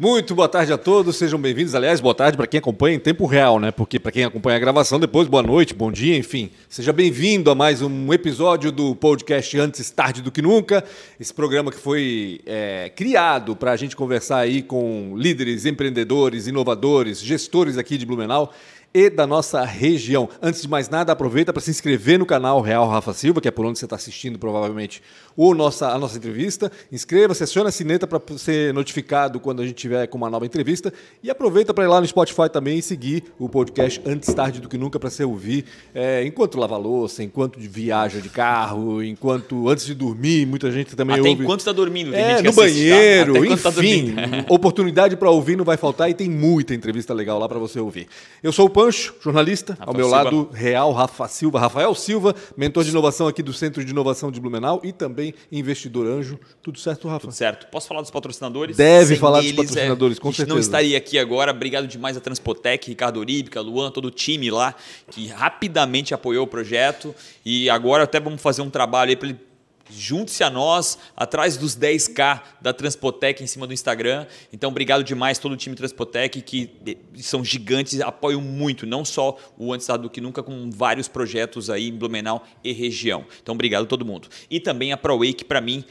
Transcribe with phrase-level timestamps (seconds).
[0.00, 1.74] Muito boa tarde a todos, sejam bem-vindos.
[1.74, 3.72] Aliás, boa tarde para quem acompanha em tempo real, né?
[3.72, 6.50] Porque para quem acompanha a gravação, depois boa noite, bom dia, enfim.
[6.68, 10.84] Seja bem-vindo a mais um episódio do podcast Antes Tarde do Que Nunca.
[11.18, 17.20] Esse programa que foi é, criado para a gente conversar aí com líderes, empreendedores, inovadores,
[17.20, 18.52] gestores aqui de Blumenau
[18.92, 20.28] e da nossa região.
[20.40, 23.50] Antes de mais nada, aproveita para se inscrever no canal Real Rafa Silva, que é
[23.50, 25.02] por onde você está assistindo provavelmente
[25.36, 26.72] o nossa, a nossa entrevista.
[26.90, 30.92] Inscreva-se, aciona a sineta para ser notificado quando a gente tiver com uma nova entrevista.
[31.22, 34.68] E aproveita para ir lá no Spotify também e seguir o podcast Antes Tarde do
[34.68, 39.84] Que Nunca para você ouvir é, enquanto lava louça, enquanto viaja de carro, enquanto antes
[39.84, 41.42] de dormir, muita gente também Até ouve.
[41.42, 42.62] enquanto está dormindo, tem É, gente que no tá?
[42.62, 44.44] banheiro, tá enfim, dormindo.
[44.48, 48.08] oportunidade para ouvir não vai faltar e tem muita entrevista legal lá para você ouvir.
[48.42, 50.22] Eu sou o Pancho, jornalista, ao meu Silva.
[50.22, 54.40] lado, Real Rafa Silva, Rafael Silva, mentor de inovação aqui do Centro de Inovação de
[54.40, 56.38] Blumenau e também investidor anjo.
[56.62, 57.22] Tudo certo, Rafa?
[57.22, 57.66] Tudo certo.
[57.72, 58.76] Posso falar dos patrocinadores?
[58.76, 60.68] Deve Sem falar dos eles, patrocinadores, é, com a gente não certeza.
[60.68, 61.50] estaria aqui agora.
[61.50, 64.72] Obrigado demais a Transpotec, Ricardo Oríbica, Luan, todo o time lá,
[65.10, 67.12] que rapidamente apoiou o projeto.
[67.44, 69.47] E agora até vamos fazer um trabalho aí para ele
[69.90, 74.26] Junte-se a nós, atrás dos 10K da Transpotec em cima do Instagram.
[74.52, 79.36] Então, obrigado demais todo o time Transpotec, que de- são gigantes, apoiam muito, não só
[79.56, 83.24] o Antes do Que Nunca, com vários projetos aí em Blumenau e região.
[83.42, 84.28] Então, obrigado todo mundo.
[84.50, 85.84] E também a ProWay, que para mim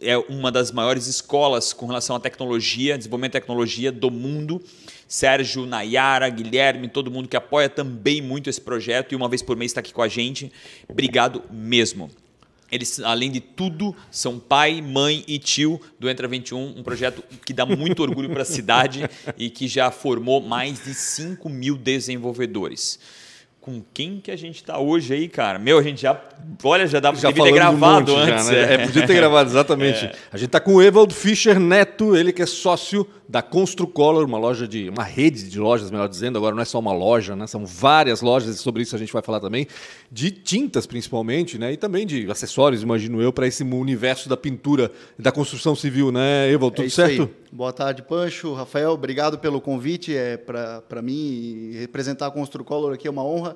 [0.00, 4.62] é uma das maiores escolas com relação à tecnologia, desenvolvimento de tecnologia do mundo.
[5.06, 9.56] Sérgio, Nayara, Guilherme, todo mundo que apoia também muito esse projeto e uma vez por
[9.56, 10.50] mês está aqui com a gente.
[10.88, 12.08] Obrigado mesmo.
[12.70, 17.52] Eles, além de tudo, são pai, mãe e tio do Entra 21, um projeto que
[17.52, 22.98] dá muito orgulho para a cidade e que já formou mais de 5 mil desenvolvedores.
[23.60, 25.58] Com quem que a gente está hoje aí, cara?
[25.58, 26.18] Meu, a gente já.
[26.64, 28.48] Olha, já dá Já devia ter falamos um gravado monte já, antes.
[28.48, 28.74] né?
[28.74, 30.10] É, podia ter gravado, exatamente.
[30.32, 34.38] A gente está com o Evald Fischer Neto, ele que é sócio da Construcolor, uma
[34.38, 34.88] loja de.
[34.88, 37.46] uma rede de lojas, melhor dizendo, agora não é só uma loja, né?
[37.46, 39.66] São várias lojas, e sobre isso a gente vai falar também,
[40.10, 41.72] de tintas principalmente, né?
[41.72, 46.50] E também de acessórios, imagino eu, para esse universo da pintura, da construção civil, né,
[46.50, 46.74] Evald?
[46.74, 47.22] Tudo é isso certo?
[47.22, 47.28] Aí.
[47.52, 48.54] Boa tarde, Pancho.
[48.54, 50.16] Rafael, obrigado pelo convite.
[50.16, 53.49] É para mim representar a Construcolor aqui é uma honra.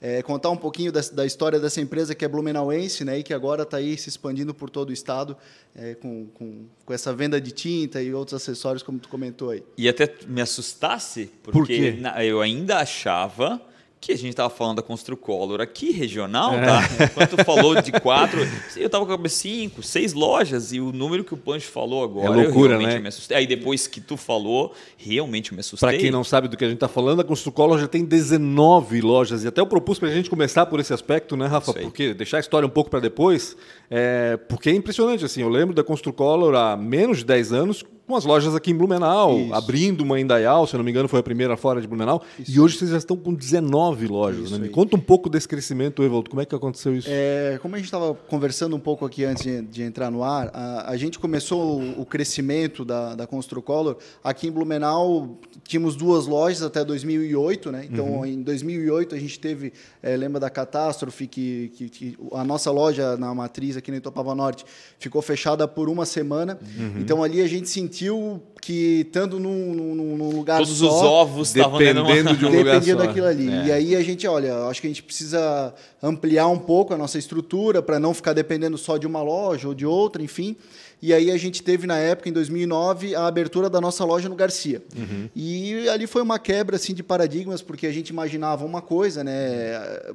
[0.00, 3.32] É, contar um pouquinho da, da história dessa empresa que é blumenauense, né, e que
[3.32, 5.34] agora está aí se expandindo por todo o estado
[5.74, 9.62] é, com, com, com essa venda de tinta e outros acessórios, como tu comentou aí.
[9.78, 11.92] E até me assustasse, porque Por quê?
[11.98, 13.58] na- eu ainda achava
[14.00, 16.64] que a gente estava falando da Construcolor aqui regional, É.
[16.66, 17.08] tá?
[17.14, 18.38] Quando tu falou de quatro,
[18.76, 22.44] eu tava com cinco, seis lojas e o número que o Pancho falou agora, É
[22.44, 23.02] loucura, né?
[23.34, 25.88] Aí depois que tu falou, realmente me assustei.
[25.88, 29.00] Para quem não sabe do que a gente está falando, a Construcolor já tem 19
[29.00, 29.42] lojas.
[29.44, 31.72] E até eu propus para a gente começar por esse aspecto, né, Rafa?
[31.72, 33.56] Porque deixar a história um pouco para depois,
[33.90, 35.24] é, porque é impressionante.
[35.24, 35.40] assim.
[35.42, 39.38] Eu lembro da Construcolor há menos de 10 anos, com as lojas aqui em Blumenau,
[39.38, 39.54] Isso.
[39.54, 42.22] abrindo uma em Indaial, se eu não me engano, foi a primeira fora de Blumenau.
[42.46, 44.46] E hoje vocês já estão com 19 lojas.
[44.46, 44.66] Isso Né?
[44.66, 46.30] Me conta um pouco desse crescimento, Evaldo.
[46.30, 47.08] Como é que aconteceu isso?
[47.10, 50.50] É, como a gente estava conversando um pouco aqui antes de, de entrar no ar,
[50.54, 53.96] a, a gente começou o, o crescimento da, da Construcolor.
[54.22, 57.88] Aqui em Blumenau, tínhamos duas lojas até 2008, né?
[57.90, 62.70] Então, em 2008, a gente teve, é, lembra da catástrofe, que, que, que a nossa
[62.70, 64.64] loja na matriz aqui no Itopava Norte
[64.98, 66.58] ficou fechada por uma semana.
[66.96, 71.02] Então, ali a gente sentiu sentiu que, estando num, num, num lugar Todos só, os
[71.02, 73.00] ovos estavam dentro de Dependendo um lugar dependia só.
[73.06, 73.48] daquilo ali.
[73.48, 73.64] É.
[73.66, 75.72] E aí a gente, olha, acho que a gente precisa
[76.02, 79.74] ampliar um pouco a nossa estrutura para não ficar dependendo só de uma loja ou
[79.74, 80.56] de outra, enfim.
[81.02, 84.34] E aí a gente teve na época, em 2009, a abertura da nossa loja no
[84.34, 84.82] Garcia.
[84.96, 85.28] Uhum.
[85.36, 89.34] E ali foi uma quebra assim de paradigmas, porque a gente imaginava uma coisa, né?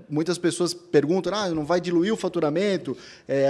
[0.09, 2.97] Muitas pessoas perguntam: "Ah, não vai diluir o faturamento?
[3.27, 3.47] É,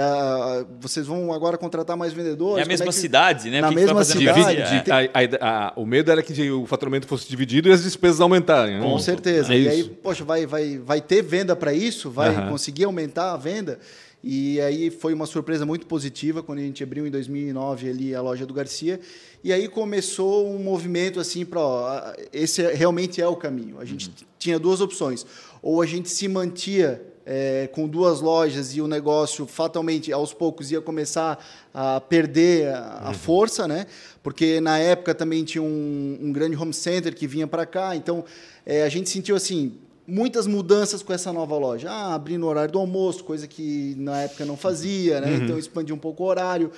[0.78, 3.62] vocês vão agora contratar mais vendedores?" É a Como mesma que- cidade, né?
[3.62, 4.24] Na mesma cidade,
[4.54, 4.80] Garcia?
[4.82, 8.20] de- A- a- a- o medo era que o faturamento fosse dividido e as despesas
[8.20, 8.78] aumentarem.
[8.78, 8.84] né?
[8.84, 9.54] Com certeza.
[9.54, 12.10] É e aí, poxa, vai, vai, vai ter venda para isso?
[12.10, 12.50] Vai Aham.
[12.50, 13.78] conseguir aumentar a venda?
[14.24, 18.20] E aí foi uma surpresa muito positiva quando a gente abriu em 2009 ali a
[18.20, 19.00] loja do Garcia.
[19.42, 23.80] E aí começou um movimento assim para esse realmente é o caminho.
[23.80, 25.26] A gente tinha duas opções.
[25.60, 30.70] Ou a gente se mantia é, com duas lojas e o negócio fatalmente aos poucos
[30.70, 33.86] ia começar a perder a, a força, né?
[34.22, 38.24] Porque na época também tinha um, um grande home center que vinha para cá, então
[38.64, 39.74] é, a gente sentiu assim
[40.06, 41.90] muitas mudanças com essa nova loja.
[41.90, 45.34] Ah, abrir no horário do almoço, coisa que na época não fazia, né?
[45.34, 46.70] Então expandir um pouco o horário.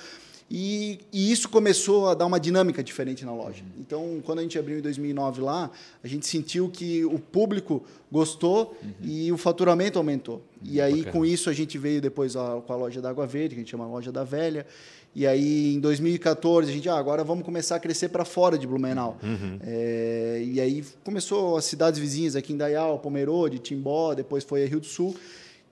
[0.49, 3.63] E, e isso começou a dar uma dinâmica diferente na loja.
[3.79, 5.71] Então, quando a gente abriu em 2009 lá,
[6.03, 10.43] a gente sentiu que o público gostou e o faturamento aumentou.
[10.63, 11.11] E aí, Bacana.
[11.11, 13.63] com isso, a gente veio depois a- com a loja da Água Verde, que a
[13.63, 14.67] gente chama Loja da Velha.
[15.15, 18.67] E aí, em 2014, a gente, ah, agora vamos começar a crescer para fora de
[18.67, 19.17] Blumenau.
[19.23, 19.57] Uhum.
[19.63, 24.67] É, e aí começou as cidades vizinhas aqui em Dayal, Pomerode, Timbó, depois foi a
[24.67, 25.15] Rio do Sul.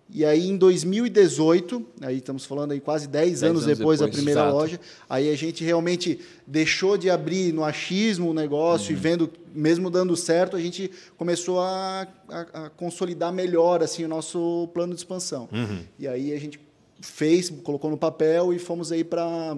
[0.10, 4.18] E aí, em 2018, aí estamos falando aí quase 10, anos, anos depois, da depois,
[4.18, 4.56] primeira exato.
[4.56, 4.80] loja,
[5.10, 8.98] aí a gente realmente deixou de abrir no achismo o negócio Uhum.
[8.98, 14.08] e vendo, mesmo dando certo, a gente começou a, a- a consolidar melhor assim o
[14.08, 15.50] nosso plano de expansão.
[15.52, 15.80] Uhum.
[15.98, 16.60] E aí a gente
[17.02, 19.58] fez, colocou no papel e fomos aí para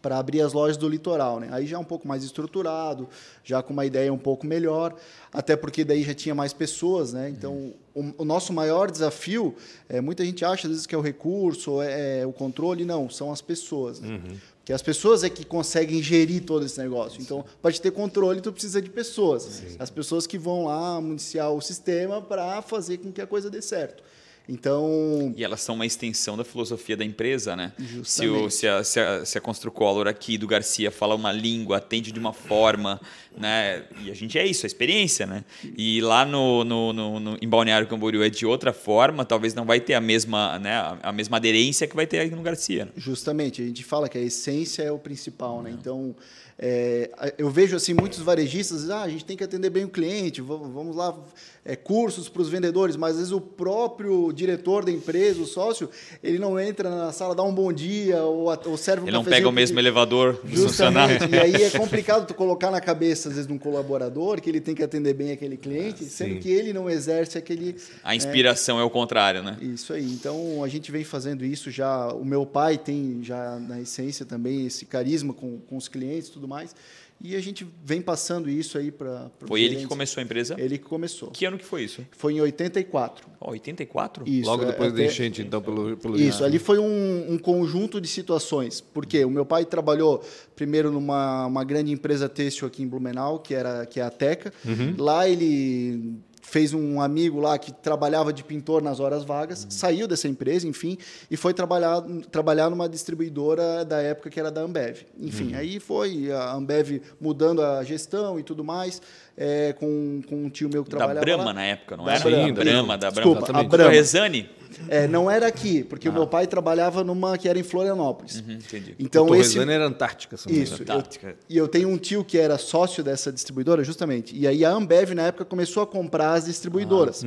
[0.00, 1.48] para abrir as lojas do litoral, né?
[1.50, 3.08] Aí já um pouco mais estruturado,
[3.42, 4.94] já com uma ideia um pouco melhor,
[5.32, 7.28] até porque daí já tinha mais pessoas, né?
[7.28, 9.54] Então o, o nosso maior desafio,
[9.88, 12.84] é, muita gente acha às vezes que é o recurso, ou é, é o controle,
[12.84, 14.00] não, são as pessoas.
[14.00, 14.20] Né?
[14.58, 17.20] Porque as pessoas é que conseguem gerir todo esse negócio.
[17.22, 19.62] Então, para te ter controle, tu precisa de pessoas.
[19.78, 23.62] As pessoas que vão lá municiar o sistema para fazer com que a coisa dê
[23.62, 24.02] certo.
[24.48, 27.72] Então, E elas são uma extensão da filosofia da empresa, né?
[27.76, 28.44] Se, Justamente.
[28.46, 32.10] o, se, a, se, a, se a Construcolor aqui do Garcia fala uma língua, atende
[32.10, 32.98] de uma forma,
[33.38, 33.82] né?
[34.04, 35.44] E a gente é isso, a experiência, né?
[35.76, 39.64] E lá no, no, no, no- em Balneário Camboriú é de outra forma, talvez não
[39.64, 42.86] vai ter a mesma, né, a, mesma aderência que vai ter aqui no Garcia.
[42.86, 42.90] né?
[42.96, 45.70] Justamente, a gente fala que a essência é o principal, né?
[45.70, 46.14] Então,
[46.60, 50.40] é, eu vejo assim muitos varejistas, ah, a gente tem que atender bem o cliente,
[50.40, 51.16] va- vamos lá,
[51.64, 55.88] é, cursos para os vendedores, mas às vezes o próprio diretor da empresa, o sócio,
[56.22, 59.24] ele não entra na sala, dá um bom dia ou, ou serve um Ele não
[59.24, 61.18] pega o mesmo elevador dos funcionários.
[61.20, 61.52] Justamente.
[61.52, 64.60] E aí é complicado tu colocar na cabeça, às vezes, de um colaborador que ele
[64.60, 66.40] tem que atender bem aquele cliente, sendo sim.
[66.40, 67.76] que ele não exerce aquele.
[68.02, 69.56] A inspiração é, o contrário, né?
[69.60, 70.04] Isso aí.
[70.04, 72.08] Então a gente vem fazendo isso já.
[72.08, 76.32] O meu pai tem já na essência também esse carisma com, com os clientes e
[76.32, 76.74] tudo mais.
[77.20, 79.30] E a gente vem passando isso aí para.
[79.46, 80.54] Foi ele que começou a empresa?
[80.56, 81.30] Ele que começou.
[81.30, 82.06] Que ano que foi isso?
[82.12, 83.26] Foi em 84.
[83.40, 84.22] Ó, 84?
[84.28, 87.38] Isso, Logo é, depois da até- enchente, então, pelo, pelo Isso, ali foi um, um
[87.38, 88.80] conjunto de situações.
[88.80, 90.22] Porque o meu pai trabalhou
[90.54, 94.52] primeiro numa uma grande empresa têxtil aqui em Blumenau, que era que é a Teca.
[94.96, 96.18] Lá ele
[96.48, 100.96] fez um amigo lá que trabalhava de pintor nas horas vagas, saiu dessa empresa, enfim,
[101.30, 105.02] e foi trabalhar, trabalhar numa distribuidora da época que era da Ambev.
[105.20, 109.02] Enfim, aí foi a Ambev mudando a gestão e tudo mais,
[109.40, 111.52] é, com, com um tio meu que Da trabalhava Brahma lá.
[111.54, 112.24] na época, não Da era?
[112.28, 112.52] Brahma.
[112.52, 113.34] Brahma, da Brahma.
[113.36, 113.62] Desculpa, a.
[113.62, 113.92] Brahma.
[113.92, 114.50] Rezane?
[114.88, 118.40] É, não era aqui, porque o meu pai trabalhava numa que era em Florianópolis.
[118.46, 118.94] Uhum, entendi.
[118.98, 120.36] Então o esse era Antártica.
[120.36, 120.74] se não isso.
[120.82, 120.90] engano.
[120.90, 121.36] eu- Antártica.
[121.48, 124.36] e eu tenho um tio que era sócio dessa distribuidora, justamente.
[124.36, 127.22] E aí a Ambev na época começou a comprar as distribuidoras.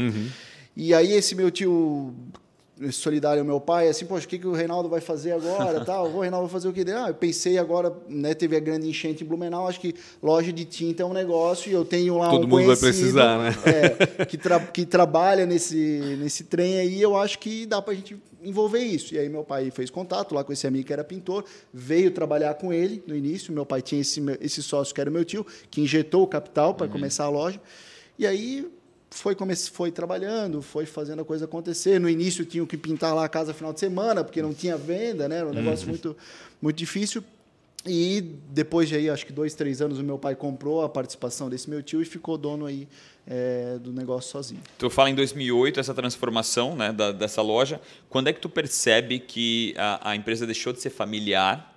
[0.78, 2.14] E aí esse meu tio
[2.92, 5.84] solidário ao meu pai, assim, poxa, o que, que o Reinaldo vai fazer agora?
[5.86, 6.86] Tal, o Reinaldo vai fazer o quê?
[6.96, 9.94] Ah, eu pensei agora, né, teve a grande enchente em Blumenau, acho que
[10.24, 13.38] loja de tinta é um negócio e eu tenho lá Todo um mundo vai precisar,
[13.38, 13.54] né?
[14.20, 18.18] é, que, tra- que trabalha nesse, nesse trem aí, eu acho que dá pra gente
[18.44, 19.14] envolver isso.
[19.14, 22.56] E aí meu pai fez contato lá com esse amigo que era pintor, veio trabalhar
[22.56, 25.82] com ele no início, meu pai tinha esse, esse sócio que era meu tio, que
[25.82, 27.62] injetou o capital para começar a loja,
[28.18, 28.68] e aí
[29.12, 29.36] foi,
[29.72, 32.00] foi trabalhando, foi fazendo a coisa acontecer.
[32.00, 35.28] No início tinham que pintar lá a casa final de semana, porque não tinha venda,
[35.28, 35.38] né?
[35.38, 36.16] Era um negócio muito,
[36.62, 37.24] muito difícil.
[37.86, 41.50] E depois de aí, acho que dois, três anos, o meu pai comprou a participação
[41.50, 42.88] desse meu tio e ficou dono aí
[43.28, 44.62] é, do negócio sozinho.
[44.78, 47.82] Tu fala em 2008 essa transformação né, da- dessa loja.
[48.08, 51.71] Quando é que tu percebe que a, a empresa deixou de ser familiar?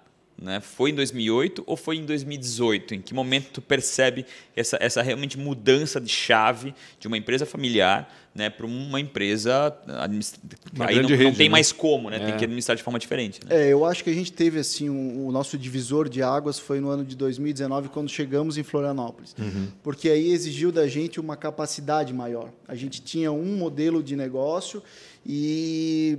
[0.45, 0.61] Né?
[0.61, 2.95] Foi em 2008 ou foi em 2018?
[2.97, 8.15] Em que momento tu percebe essa, essa realmente mudança de chave de uma empresa familiar
[8.35, 10.39] né, para uma empresa administra...
[10.75, 11.53] Uma aí não, grande não rede, tem né?
[11.53, 12.19] mais como, né?
[12.19, 12.37] Tem É.
[12.37, 13.41] que administrar de forma diferente.
[13.47, 13.69] Né?
[13.69, 16.79] É, eu acho que a gente teve assim um- o nosso divisor de águas foi
[16.79, 19.35] no ano de 2019 quando chegamos em Florianópolis,
[19.83, 22.51] porque aí exigiu da gente uma capacidade maior.
[22.69, 24.83] A gente tinha um modelo de negócio
[25.25, 26.19] e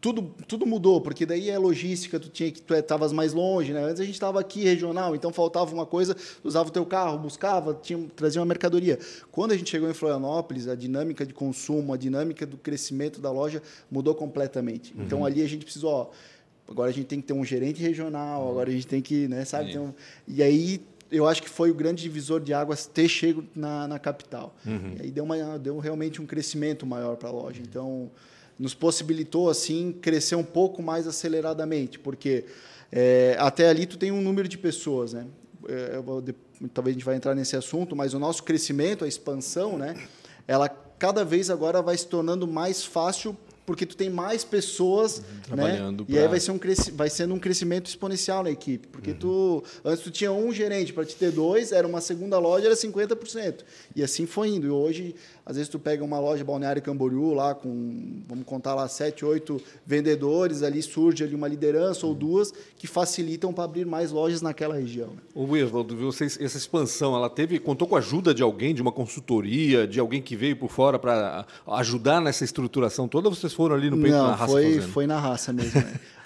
[0.00, 3.82] tudo, tudo mudou, porque daí é logística, tu tinha que tu estavas mais longe, né?
[3.84, 7.18] Antes a gente estava aqui regional, então faltava uma coisa, tu usava o teu carro,
[7.18, 8.98] buscava, tinha, trazia uma mercadoria.
[9.30, 13.30] Quando a gente chegou em Florianópolis, a dinâmica de consumo, a dinâmica do crescimento da
[13.30, 14.94] loja mudou completamente.
[14.98, 16.10] Então ali a gente precisou, ó,
[16.66, 19.44] agora a gente tem que ter um gerente regional, agora a gente tem que, né,
[19.44, 19.78] sabe?
[19.78, 19.92] Um-
[20.26, 20.80] e aí
[21.10, 24.54] eu acho que foi o grande divisor de águas ter chego na, na capital.
[24.64, 27.60] E aí deu, uma, deu realmente um crescimento maior para a loja.
[27.60, 28.08] Então,
[28.60, 32.44] nos possibilitou, assim, crescer um pouco mais aceleradamente, porque
[32.92, 35.26] é, até ali tu tem um número de pessoas, né?
[35.66, 36.34] É, vou de-
[36.74, 39.94] talvez a gente vai entrar nesse assunto, mas o nosso crescimento, a expansão, né?
[40.46, 45.22] Ela cada vez agora vai se tornando mais fácil porque tu tem mais pessoas Uhum,
[45.24, 45.40] né?
[45.44, 48.88] Trabalhando E aí pra- vai, ser um cresci- vai sendo um crescimento exponencial na equipe.
[48.88, 52.66] Porque tu antes tu tinha um gerente para te ter dois, era uma segunda loja,
[52.66, 53.64] era 50%.
[53.94, 54.66] E assim foi indo.
[54.66, 58.86] E hoje, às vezes, tu pega uma loja Balneário Camboriú lá com, vamos contar lá,
[58.88, 64.10] sete, oito vendedores, ali surge ali uma liderança ou duas que facilitam para abrir mais
[64.10, 65.08] lojas naquela região.
[65.08, 65.22] né?
[65.34, 68.92] O Evaldo, vocês, essa expansão, ela teve, contou com a ajuda de alguém, de uma
[68.92, 73.28] consultoria, de alguém que veio por fora para ajudar nessa estruturação toda?
[73.28, 74.92] ou Vocês foram ali no peito Não, na raça foi, fazendo?
[74.92, 75.80] foi na raça mesmo.
[75.80, 75.94] né?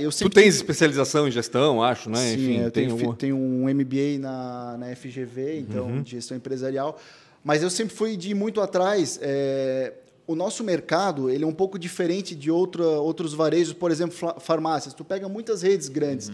[0.00, 2.18] Eu Tu tens especialização em gestão, acho, né?
[2.18, 3.16] Sim, Enfim, eu tenho, alguma...
[3.16, 6.96] tenho um MBA na, na FGV, então, de gestão empresarial.
[7.42, 9.18] Mas eu sempre fui de muito atrás.
[9.22, 9.94] é,
[10.30, 14.94] o nosso mercado ele é um pouco diferente de outra, outros varejos, por exemplo, farmácias.
[14.94, 16.30] Tu pega muitas redes grandes.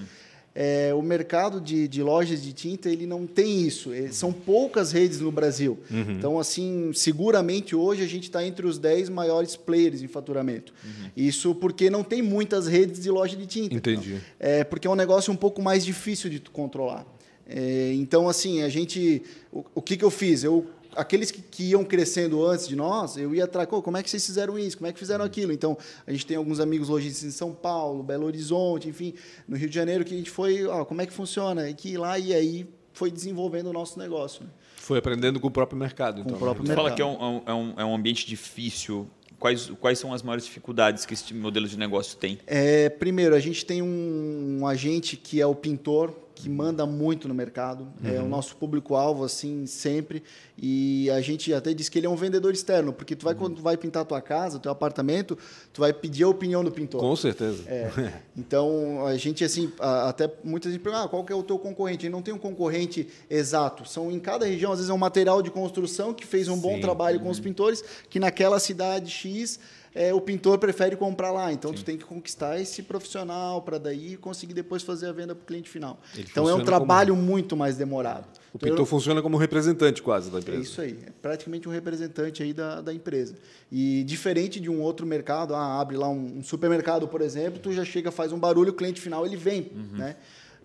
[0.55, 3.95] É, o mercado de, de lojas de tinta ele não tem isso.
[3.95, 5.79] É, são poucas redes no Brasil.
[5.91, 10.75] Então, assim, seguramente hoje a gente está entre os 10 maiores players em faturamento.
[11.17, 13.75] Isso porque não tem muitas redes de loja de tinta.
[13.75, 14.21] Entendi.
[14.39, 17.07] É, porque é um negócio um pouco mais difícil de controlar.
[17.49, 19.23] É, então, assim, a gente.
[19.53, 20.43] O, o que, que eu fiz?
[20.43, 20.67] Eu,
[20.97, 24.11] aqueles que, que iam crescendo antes de nós, eu ia atrás, "Pô, como é que
[24.11, 24.77] vocês fizeram isso?
[24.79, 25.53] Como é que fizeram aquilo?
[25.53, 25.77] Então,
[26.07, 29.15] a gente tem alguns amigos lojistas em São Paulo, Belo Horizonte, enfim,
[29.47, 31.69] no Rio de Janeiro, que a gente foi, ó, como é que funciona?
[31.69, 34.43] E que ir lá e aí foi desenvolvendo o nosso negócio.
[34.45, 34.51] né?
[34.77, 36.37] Foi aprendendo com o próprio mercado, então.
[36.37, 36.75] o próprio Tu né?
[36.75, 36.97] fala mercado.
[36.97, 39.07] que é um, é um- é um ambiente difícil.
[39.39, 42.39] Quais, quais são as maiores dificuldades que esse modelo de negócio tem?
[42.47, 47.27] É, primeiro, a gente tem um, um agente que é o pintor, que manda muito
[47.27, 47.89] no mercado.
[48.05, 50.23] É o nosso público-alvo, assim, sempre.
[50.57, 53.57] E a gente até diz que ele é um vendedor externo, porque tu vai, quando
[53.57, 55.37] tu vai pintar a tua casa, teu apartamento,
[55.73, 57.01] tu vai pedir a opinião do pintor.
[57.01, 57.65] Com certeza.
[57.67, 57.91] É.
[58.37, 62.05] Então, a gente, assim, até muitas vezes perguntam, ah, qual que é o teu concorrente?
[62.05, 63.89] Ele não tem um concorrente exato.
[63.89, 66.75] São em cada região, às vezes é um material de construção que fez um bom
[66.75, 66.81] Sim.
[66.83, 69.59] trabalho com os pintores, que naquela cidade X
[69.97, 71.53] é, o pintor prefere comprar lá.
[71.53, 75.43] Então, tu tem que conquistar esse profissional para daí conseguir depois fazer a venda para
[75.43, 75.99] o cliente final.
[76.15, 78.27] Ele então, é um trabalho muito mais demorado.
[78.53, 80.63] O Então, pintor funciona como representante quase da é empresa.
[80.63, 83.35] isso aí, é praticamente um representante aí da, da empresa.
[83.73, 87.73] E diferente de um outro mercado, ah, abre lá um, um supermercado, por exemplo, tu
[87.73, 89.99] já chega, faz um barulho, o cliente final ele vem, Uhum.
[89.99, 90.17] né?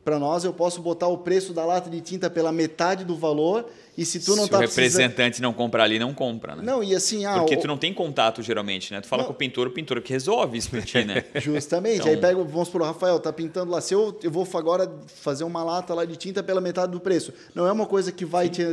[0.03, 3.67] Para nós, eu posso botar o preço da lata de tinta pela metade do valor
[3.95, 4.83] e se tu não Se tá o precisando...
[5.01, 6.63] representante não comprar ali, não compra, né?
[6.63, 8.99] Não, e assim, ah, Porque o- tu não tem contato geralmente, né?
[9.01, 9.27] Tu fala Não.
[9.27, 11.23] com o pintor, o pintor que resolve isso pra ti, né?
[11.35, 11.99] Justamente.
[11.99, 13.79] Então- Aí pega, vamos supor, o Rafael tá pintando lá.
[13.79, 17.31] Se eu, eu vou agora fazer uma lata lá de tinta pela metade do preço.
[17.53, 18.63] Não é uma coisa que vai te,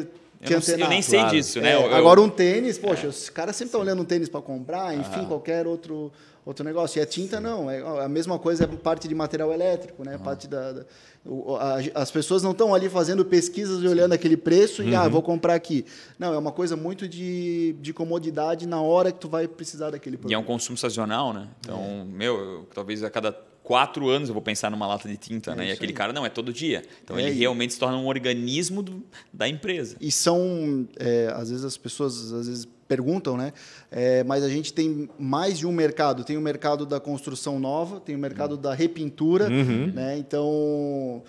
[0.42, 1.36] te Eu, não sei- eu nem sei Claro.
[1.36, 1.72] disso, né?
[1.72, 4.96] É, Eu- agora um tênis, poxa, os caras sempre estão olhando um tênis para comprar,
[4.96, 6.10] enfim, qualquer outro,
[6.48, 6.98] outro negócio.
[6.98, 10.16] E a tinta não, é a mesma coisa é parte de material elétrico, né?
[10.18, 10.84] Parte da, da-
[11.26, 15.06] o- a- as pessoas não estão ali fazendo pesquisas e olhando aquele preço e ah,
[15.08, 15.84] vou comprar aqui.
[16.18, 20.16] Não, é uma coisa muito de, de comodidade na hora que tu vai precisar daquele
[20.16, 20.30] produto.
[20.32, 21.48] E é um consumo sazonal, né?
[21.60, 22.04] Então, É.
[22.04, 23.36] meu, eu- talvez a cada
[23.68, 25.68] quatro anos eu vou pensar numa lata de tinta, É né?
[25.68, 25.96] E aquele aí.
[25.96, 26.82] cara, não, é todo dia.
[27.04, 29.94] Então, É, ele e- realmente se torna um organismo do- da empresa.
[30.00, 33.52] E são, é, às vezes as pessoas às vezes perguntam, né?
[33.90, 36.24] É, mas a gente tem mais de um mercado.
[36.24, 40.16] Tem o mercado da construção nova, tem o mercado da repintura, né?
[40.16, 41.22] Então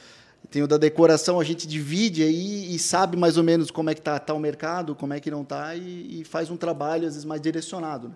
[0.50, 3.94] tem o da decoração, a gente divide aí e sabe mais ou menos como é
[3.94, 7.06] que tá, tá o mercado, como é que não tá e, e faz um trabalho
[7.06, 8.08] às vezes mais direcionado.
[8.08, 8.14] né?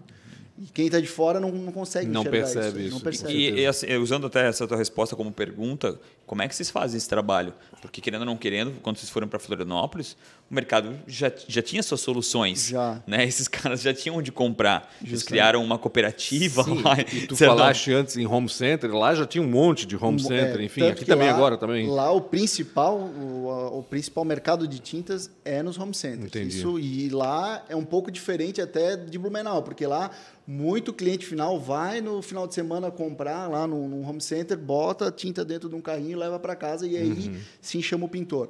[0.58, 3.02] E quem está de fora não, não consegue Não enxergar percebe Não isso.
[3.04, 3.34] percebe.
[3.34, 6.98] E, e, assim, usando até essa tua resposta como pergunta, como é que vocês fazem
[6.98, 7.54] esse trabalho?
[7.82, 10.16] Porque, querendo ou não querendo, quando vocês foram para Florianópolis,
[10.54, 12.68] o mercado já, já tinha suas soluções.
[12.68, 13.02] Já.
[13.08, 13.26] Né?
[13.26, 14.90] Esses caras já tinham onde comprar.
[15.02, 15.26] Eles Justamente.
[15.28, 16.96] criaram uma cooperativa Sim, lá.
[17.02, 20.60] e tu falaste antes em home center, lá já tinha um monte de home center,
[20.60, 21.88] é, enfim, aqui também lá- agora também.
[21.90, 26.26] Lá o principal, o, o principal mercado de tintas é nos home centers.
[26.28, 26.58] Entendi.
[26.60, 30.12] Isso, e lá é um pouco diferente até de Blumenau, porque lá
[30.46, 35.08] muito cliente final vai no final de semana comprar lá no, no home center, bota
[35.08, 37.38] a tinta dentro de um carrinho, leva para casa e aí Uhum.
[37.62, 38.50] sim chama o pintor.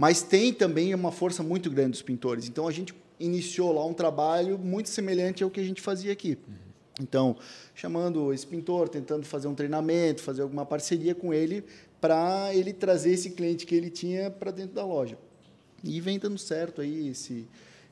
[0.00, 2.48] Mas tem também uma força muito grande dos pintores.
[2.48, 6.38] Então a gente iniciou lá um trabalho muito semelhante ao que a gente fazia aqui.
[6.98, 7.36] Então,
[7.74, 11.62] chamando esse pintor, tentando fazer um treinamento, fazer alguma parceria com ele
[12.00, 15.18] para ele trazer esse cliente que ele tinha para dentro da loja.
[15.84, 17.46] E vem dando certo aí esse,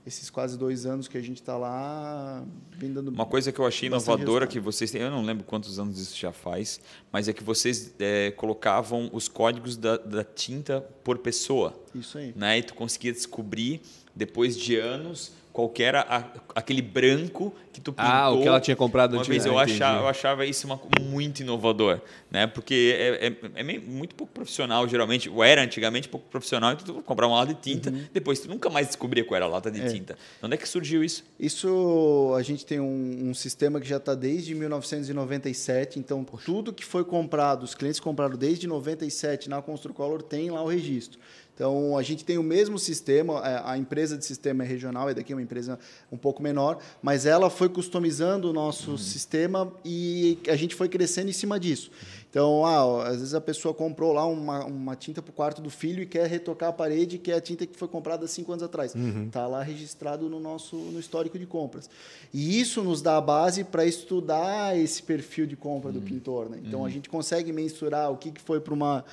[0.07, 3.67] esses quase dois anos que a gente está lá, vem dando Uma coisa que eu
[3.67, 4.49] achei inovadora resultado.
[4.49, 6.81] que vocês têm, eu não lembro quantos anos isso já faz,
[7.13, 11.79] mas é que vocês é, colocavam os códigos da, da tinta por pessoa.
[11.95, 12.33] Isso aí.
[12.35, 12.59] Né?
[12.59, 13.81] E tu conseguia descobrir,
[14.15, 16.25] depois de anos, qual que era a,
[16.55, 18.09] aquele branco que tu pintou.
[18.09, 19.53] Ah, o que ela tinha comprado Uma vez antes.
[19.53, 22.01] eu achava, eu achava isso uma, muito inovador,
[22.31, 22.47] né?
[22.47, 27.03] Porque é, é, é muito pouco profissional, geralmente, ou era antigamente pouco profissional, então tu
[27.03, 28.05] comprar uma lata de tinta, Uhum.
[28.13, 29.87] depois tu nunca mais descobria qual era a lata de É.
[29.89, 30.17] tinta.
[30.41, 31.25] Onde é que surgiu isso?
[31.41, 36.85] Isso a gente tem um, um sistema que já está desde 1997, então tudo que
[36.85, 41.19] foi comprado, os clientes compraram desde 97 na Construcolor tem lá o registro.
[41.59, 45.15] Então a gente tem o mesmo sistema, a- a empresa de sistema é regional, é
[45.15, 45.77] daqui uma empresa
[46.13, 51.31] um pouco menor, mas ela foi customizando o nosso sistema e a gente foi crescendo
[51.31, 51.91] em cima disso.
[52.31, 55.71] Então, ah, às vezes a pessoa comprou lá uma, uma tinta para o quarto do
[55.71, 58.63] filho e quer retocar a parede, que é a tinta que foi comprada cinco anos
[58.63, 58.95] atrás.
[59.27, 61.89] Está lá registrado no nosso no histórico de compras.
[62.33, 66.51] E isso nos dá a base para estudar esse perfil de compra do pintor.
[66.51, 66.59] Né?
[66.65, 69.05] Então, a gente consegue mensurar o que, que foi para uma,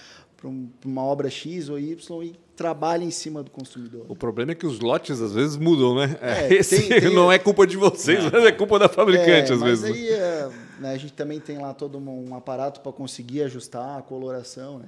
[0.46, 4.06] pra um- uma obra X ou Y e trabalha em cima do consumidor.
[4.08, 6.18] O problema é que os lotes às vezes mudam, né?
[6.22, 9.56] É, Esse tem- tem- não é culpa de vocês, mas é culpa da fabricante É,
[9.56, 9.86] às mas vezes.
[9.86, 10.50] aí é,
[10.80, 14.80] né, a gente também tem lá todo um aparato para conseguir ajustar a coloração.
[14.80, 14.86] Né?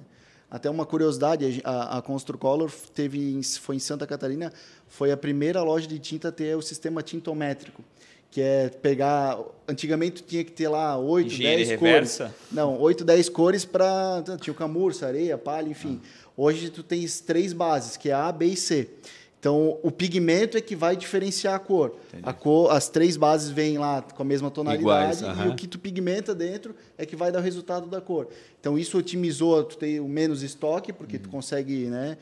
[0.50, 4.54] Até uma curiosidade, a a, Construcolor teve foi em Santa Catarina,
[4.88, 7.84] foi a primeira loja de tinta a ter o sistema tintométrico,
[8.32, 9.38] que é pegar...
[9.68, 12.24] Antigamente tinha que ter lá 8, Engenharia 10 reversa?
[12.26, 12.36] cores.
[12.52, 14.24] Não, 8, 10 cores para...
[14.40, 16.02] Tinha o camurça, areia, palha, enfim.
[16.36, 18.90] Hoje tu tens três bases, que é A, B e C.
[19.40, 21.96] Então, o pigmento é que vai diferenciar a cor.
[22.24, 25.50] A cor as três bases vêm lá com a mesma tonalidade Iguais, e aham.
[25.52, 28.28] o que tu pigmenta dentro é que vai dar o resultado da cor.
[28.60, 31.22] Então, isso otimizou, tu tem o menos estoque, porque Uhum.
[31.24, 32.18] tu consegue, né?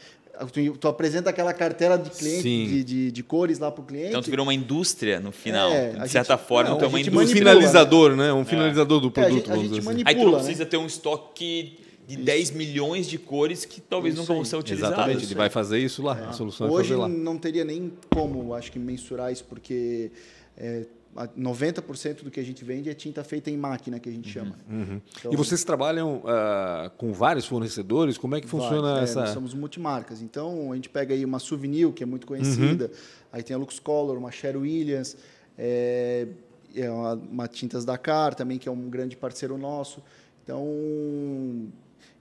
[0.52, 4.10] Tu, tu apresenta aquela cartela de cliente, de, de, de cores lá para o cliente.
[4.10, 5.72] Então tu virou uma indústria no final.
[5.72, 7.24] É, de certa gente- forma, não, tu é a uma Um indústria.
[7.26, 8.34] manipula, finalizador, né?
[8.34, 9.86] Um finalizador do É, a produto, gente- a gente dizer assim.
[9.88, 10.10] manipula.
[10.10, 10.38] Aí tu não né?
[10.44, 14.56] precisa ter um estoque de 10 milhões de cores que talvez Isso nunca vão ser
[14.58, 14.96] utilizadas.
[14.98, 16.30] Exatamente, isso ele vai fazer isso lá.
[16.30, 17.08] A solução é Hoje fazer lá.
[17.08, 20.12] não teria nem como, acho que, mensurar isso, porque
[20.58, 20.86] é,
[21.16, 24.30] a- 90% do que a gente vende é tinta feita em máquina, que a gente
[24.30, 24.56] chama.
[24.68, 25.02] né?
[25.20, 28.18] Então, E vocês trabalham ah, com vários fornecedores?
[28.18, 29.20] Como é que funciona vários, é, essa.
[29.22, 30.22] nós somos multimarcas.
[30.22, 32.92] Então, a gente pega aí uma Souvenir, que é muito conhecida,
[33.32, 35.18] aí tem a Lux Color, uma Sher Williams,
[35.58, 36.28] é,
[36.76, 40.04] é uma, uma Tintas Dakar também, que é um grande parceiro nosso.
[40.44, 40.64] Então,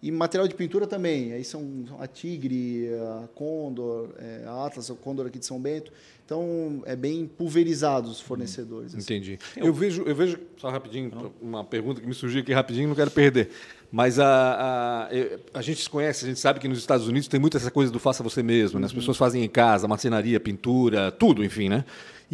[0.07, 1.33] e material de pintura também.
[1.33, 2.89] Aí são a Tigre,
[3.25, 5.91] a Condor, é, a Atlas, o Condor aqui de São Bento.
[6.27, 8.95] Então, é bem pulverizado os fornecedores.
[8.95, 9.03] assim.
[9.03, 9.39] Entendi.
[9.57, 13.11] Eu vejo, eu vejo, só rapidinho, uma pergunta que me surgiu aqui rapidinho, não quero
[13.11, 13.51] perder.
[13.93, 17.29] Mas a, a, eu- a gente se conhece, a gente sabe que nos Estados Unidos
[17.29, 18.87] tem muito essa coisa do faça você mesmo, né?
[18.87, 21.85] As pessoas fazem em casa, marcenaria, pintura, tudo, enfim, né?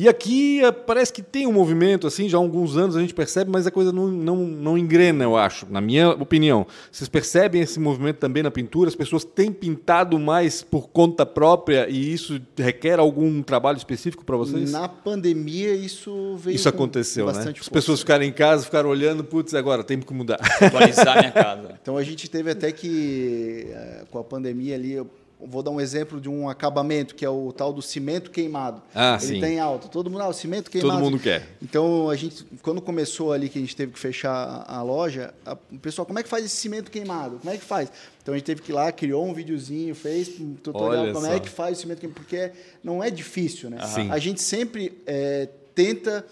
[0.01, 3.13] E aqui eh, parece que tem um movimento, assim, já há alguns anos a gente
[3.13, 6.67] percebe, mas a coisa não, não, não engrena, eu acho, na minha opinião.
[6.91, 8.89] Vocês percebem esse movimento também na pintura?
[8.89, 14.39] As pessoas têm pintado mais por conta própria e isso requer algum trabalho específico para
[14.39, 14.73] vocês?
[14.73, 17.53] Na pandemia, isso veio Isso com aconteceu, né?
[17.61, 20.39] As pessoas ficaram em casa, ficaram olhando, putz, agora tem que mudar.
[20.63, 21.79] Atualizar minha casa.
[21.83, 25.07] Então a gente teve até que, eh, com a pandemia ali, eu
[25.47, 28.83] vou dar um exemplo de um acabamento, que é o tal do cimento queimado.
[28.95, 29.41] Ah, Ele sim.
[29.41, 29.89] tem alta.
[29.89, 30.95] Todo mundo, ah, o cimento queimado.
[31.01, 31.47] Todo mundo quer.
[31.63, 35.57] Então a gente, quando começou ali que a gente teve que fechar a, loja, a-
[35.73, 37.39] o pessoal, como é que faz esse cimento queimado?
[37.39, 37.91] Como é que faz?
[38.23, 41.27] Então a gente teve que ir lá, criou um videozinho, fez um tutorial Olha como
[41.27, 41.33] só.
[41.33, 42.53] é que faz o cimento queimado, porque
[42.85, 43.79] não é difícil, né?
[43.87, 44.11] Sim.
[44.11, 46.25] A gente sempre eh, tenta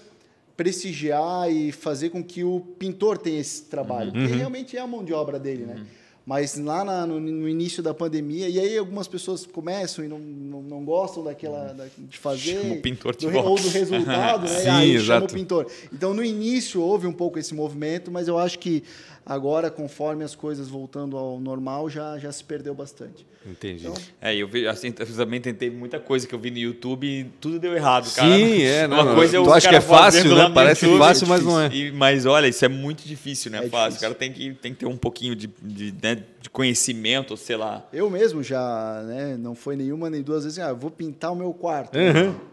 [0.56, 4.22] prestigiar e fazer com que o pintor tenha esse trabalho, Uhum.
[4.22, 5.86] porque realmente é a mão de obra dele, né?
[6.28, 10.18] Mas lá na- no, no início da pandemia, e aí algumas pessoas começam e não,
[10.18, 13.62] não, não gostam daquela da- de fazer, Chama o pintor de do re- ou volta.
[13.62, 14.48] do resultado, né?
[14.60, 15.24] Sim, aí chama exato.
[15.24, 15.66] o pintor.
[15.90, 18.84] Então no início houve um pouco esse movimento, mas eu acho que
[19.28, 23.26] agora, conforme as coisas voltando ao normal, já, já se perdeu bastante.
[23.46, 23.86] Entendi.
[23.86, 27.06] Então, É, eu, vi, assim, eu também tentei muita coisa que eu vi no YouTube
[27.06, 28.34] e tudo deu errado, cara.
[28.34, 30.50] Sim, é, não, Uma não, coisa é tu acha que é fácil, né?
[30.52, 30.98] Parece YouTube.
[30.98, 31.68] fácil, mas não é.
[31.72, 33.90] E- mas olha, isso é muito difícil, não é, fácil.
[33.90, 33.98] difícil.
[33.98, 37.56] O cara tem que, tem que ter um pouquinho de, de, né, de conhecimento, sei
[37.56, 37.86] lá.
[37.92, 41.52] Eu mesmo já, né, não foi nenhuma nem duas vezes, ah, vou pintar o meu
[41.54, 41.96] quarto.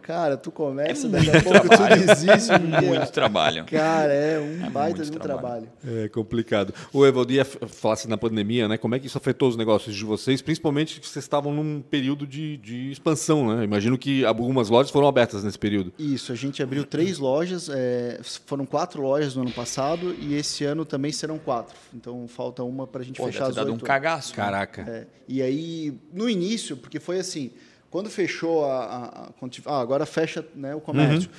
[0.05, 2.01] Cara, tu começa, É daqui a muito pouco trabalho.
[2.01, 2.51] tu desiste.
[2.59, 3.65] porque- Muito trabalho.
[3.65, 5.67] Cara, é um baita muito de um trabalho.
[5.81, 6.03] trabalho.
[6.05, 6.73] É complicado.
[6.93, 8.77] O Evaldir falasse na pandemia, né?
[8.77, 12.27] Como é que isso afetou os negócios de vocês, principalmente que vocês estavam num período
[12.27, 13.63] de, de expansão, né?
[13.63, 15.91] Imagino que algumas lojas foram abertas nesse período.
[15.97, 20.63] Isso, a gente abriu três lojas, é, foram quatro lojas no ano passado e esse
[20.65, 21.75] ano também serão quatro.
[21.91, 24.29] Então falta uma para a gente Pô, fechar deve as ter dado um cagaço.
[24.29, 24.35] né?
[24.35, 24.81] Caraca.
[24.87, 27.49] É, e aí, no início, porque foi assim,
[27.95, 28.83] quando fechou a.
[28.83, 29.31] a- a-
[29.67, 31.29] ah, agora fecha né, o comércio.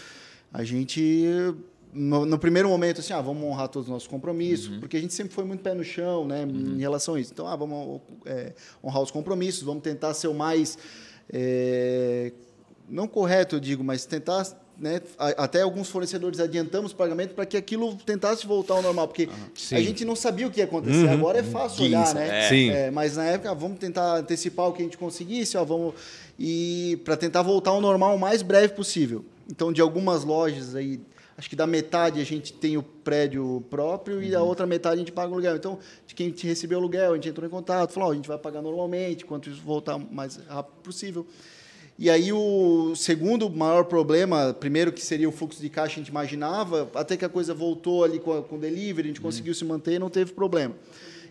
[0.50, 1.54] A gente.
[1.92, 5.12] No, no primeiro momento, assim, ah, vamos honrar todos os nossos compromissos, porque a gente
[5.12, 7.30] sempre foi muito pé no chão, né, em relação a isso.
[7.30, 10.78] Então, ah, vamos é, honrar os compromissos, vamos tentar ser o mais
[11.30, 12.32] é,
[12.88, 14.46] não correto, eu digo, mas tentar
[14.78, 19.28] né, até alguns fornecedores adiantamos o pagamento para que aquilo tentasse voltar ao normal, porque
[19.54, 19.74] Sim.
[19.76, 21.06] a gente não sabia o que ia acontecer.
[21.06, 21.12] Uhum.
[21.12, 22.44] Agora é fácil olhar, né?
[22.44, 22.48] É.
[22.48, 22.70] Sim.
[22.70, 25.94] É, mas na época, vamos tentar antecipar o que a gente conseguisse, ó, vamos
[26.38, 29.24] e para tentar voltar ao normal o mais breve possível.
[29.50, 31.00] Então, de algumas lojas aí,
[31.38, 34.98] acho que da metade a gente tem o prédio próprio e a outra metade a
[34.98, 35.56] gente paga o aluguel.
[35.56, 38.14] Então, de quem te recebeu o aluguel, a gente entrou em contato, falou, ó, a
[38.14, 41.26] gente vai pagar normalmente, quanto isso voltar o mais rápido possível.
[41.98, 46.08] E aí o segundo maior problema, primeiro que seria o fluxo de caixa, a gente
[46.08, 49.64] imaginava, até que a coisa voltou ali com, com o delivery, a gente conseguiu se
[49.64, 50.74] manter e não teve problema.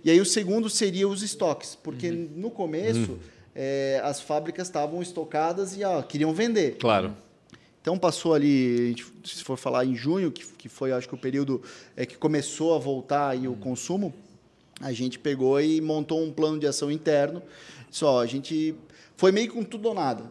[0.03, 2.29] E aí o segundo seria os estoques, porque Uhum.
[2.35, 3.19] no começo
[3.55, 6.77] é, as fábricas estavam estocadas e ó, queriam vender.
[6.77, 7.15] Claro.
[7.81, 11.61] Então passou ali, se for falar em junho, que, que foi acho que o período
[11.95, 14.13] é, que começou a voltar aí o consumo,
[14.81, 17.41] a gente pegou e montou um plano de ação interno.
[17.89, 18.75] Só, a gente
[19.15, 20.23] foi meio com tudo ou nada.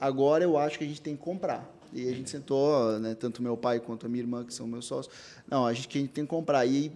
[0.00, 1.72] Agora eu acho que a gente tem que comprar.
[1.92, 4.84] E a gente sentou, né, tanto meu pai quanto a minha irmã, que são meus
[4.84, 5.14] sócios,
[5.48, 6.66] não, a gente, que a gente tem que comprar.
[6.66, 6.92] E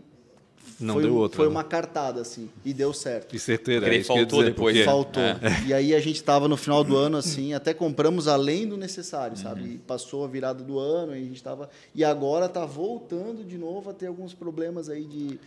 [0.80, 1.36] Não foi, deu outra.
[1.36, 1.50] foi né?
[1.52, 3.36] uma cartada, assim, e deu certo.
[3.36, 3.82] E certeira.
[3.86, 4.84] Porque é faltou dizer, depois, porque- né?
[4.84, 5.22] Faltou.
[5.66, 9.36] E aí a gente estava no final do ano assim, até compramos além do necessário,
[9.36, 9.42] Uhum.
[9.42, 9.62] sabe?
[9.74, 13.56] E passou a virada do ano e a gente estava e agora está voltando de
[13.56, 15.38] novo a ter alguns problemas aí de,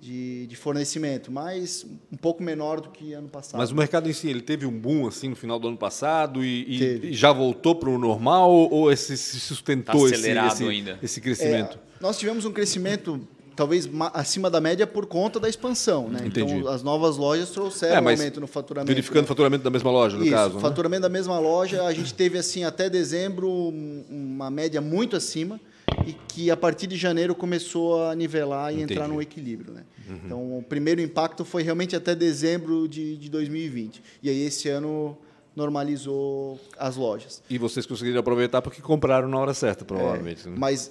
[0.00, 3.58] de, de fornecimento, mas um pouco menor do que ano passado.
[3.60, 6.42] Mas o mercado em si, ele teve um boom assim no final do ano passado
[6.44, 10.52] e, e- e já voltou para o normal ou esse se sustentou Tá esse, acelerado
[10.54, 10.98] esse, ainda.
[11.02, 11.76] esse crescimento?
[11.76, 13.20] É, nós tivemos um crescimento
[13.60, 16.20] talvez ma- acima da média por conta da expansão, né?
[16.24, 16.54] Entendi.
[16.54, 18.88] Então as novas lojas trouxeram É, um aumento no faturamento.
[18.88, 20.54] Verificando o faturamento da mesma loja, no Isso, caso.
[20.54, 20.60] né?
[20.62, 25.60] faturamento da mesma loja, a gente teve assim até dezembro um- uma média muito acima
[26.06, 28.84] e que a partir de janeiro começou a nivelar e Entendi.
[28.86, 28.92] Uhum.
[29.04, 29.82] entrar no equilíbrio, né?
[30.24, 35.16] Então o primeiro impacto foi realmente até dezembro de, de 2020 e aí esse ano
[35.56, 37.42] normalizou as lojas.
[37.50, 40.48] E vocês conseguiram aproveitar porque compraram na hora certa, provavelmente.
[40.48, 40.54] né?
[40.58, 40.90] Mas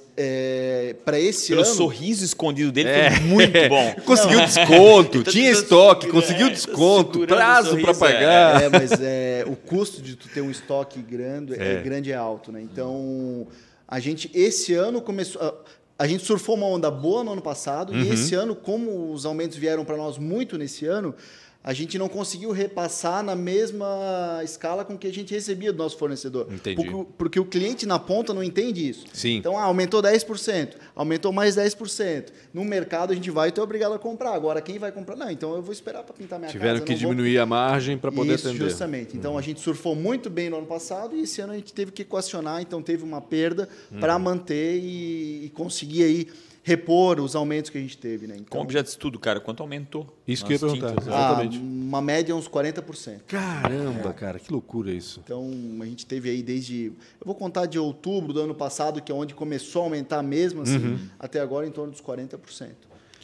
[1.06, 3.96] para esse Pelo ano sorriso escondido dele foi muito bom.
[4.06, 8.62] Conseguiu desconto, Tá tinha tudo estoque, conseguiu é, tá desconto, prazo para sorriso, pagar.
[8.64, 11.82] É, mas é, o custo de tu ter um estoque grande é, É.
[11.82, 12.62] grande é alto, né?
[12.62, 13.48] Então,
[13.88, 15.54] a gente esse ano começou a,
[15.98, 18.02] a gente surfou uma onda boa no ano passado Uhum.
[18.02, 21.14] e esse ano, como os aumentos vieram para nós muito nesse ano,
[21.62, 25.98] a gente não conseguiu repassar na mesma escala com que a gente recebia do nosso
[25.98, 26.48] fornecedor.
[26.52, 26.76] Entendi.
[26.76, 29.06] Porque, porque o cliente na ponta não entende isso.
[29.14, 29.36] Sim.
[29.38, 32.28] Então, ah, aumentou 10%, aumentou mais 10%.
[32.54, 34.34] No mercado a gente vai ter obrigado a comprar.
[34.34, 35.16] Agora, quem vai comprar?
[35.18, 36.86] Não, então eu vou esperar para pintar minha Tiveram casa.
[36.86, 38.64] que não vou diminuir a margem para poder isso, atender.
[38.70, 39.18] justamente.
[39.18, 41.92] Então a gente surfou muito bem no ano passado e esse ano a gente teve
[41.92, 44.00] que equacionar, então teve uma perda Uhum.
[44.00, 46.28] para manter e, e conseguir aí
[46.70, 48.36] repor os aumentos que a gente teve, né?
[48.36, 50.06] Com Então, objeto de estudo, cara, quanto aumentou?
[50.28, 50.90] Isso que eu ia perguntar.
[50.92, 51.08] tintas?
[51.08, 51.58] ah, exatamente.
[51.58, 53.22] uma média uns 40%.
[53.28, 55.22] Caramba, cara, que loucura isso.
[55.24, 55.50] Então
[55.82, 56.86] a gente teve aí desde,
[57.20, 60.62] eu vou contar de outubro do ano passado, que é onde começou a aumentar mesmo
[60.62, 61.00] assim, Uhum.
[61.20, 62.70] até agora em torno dos 40%.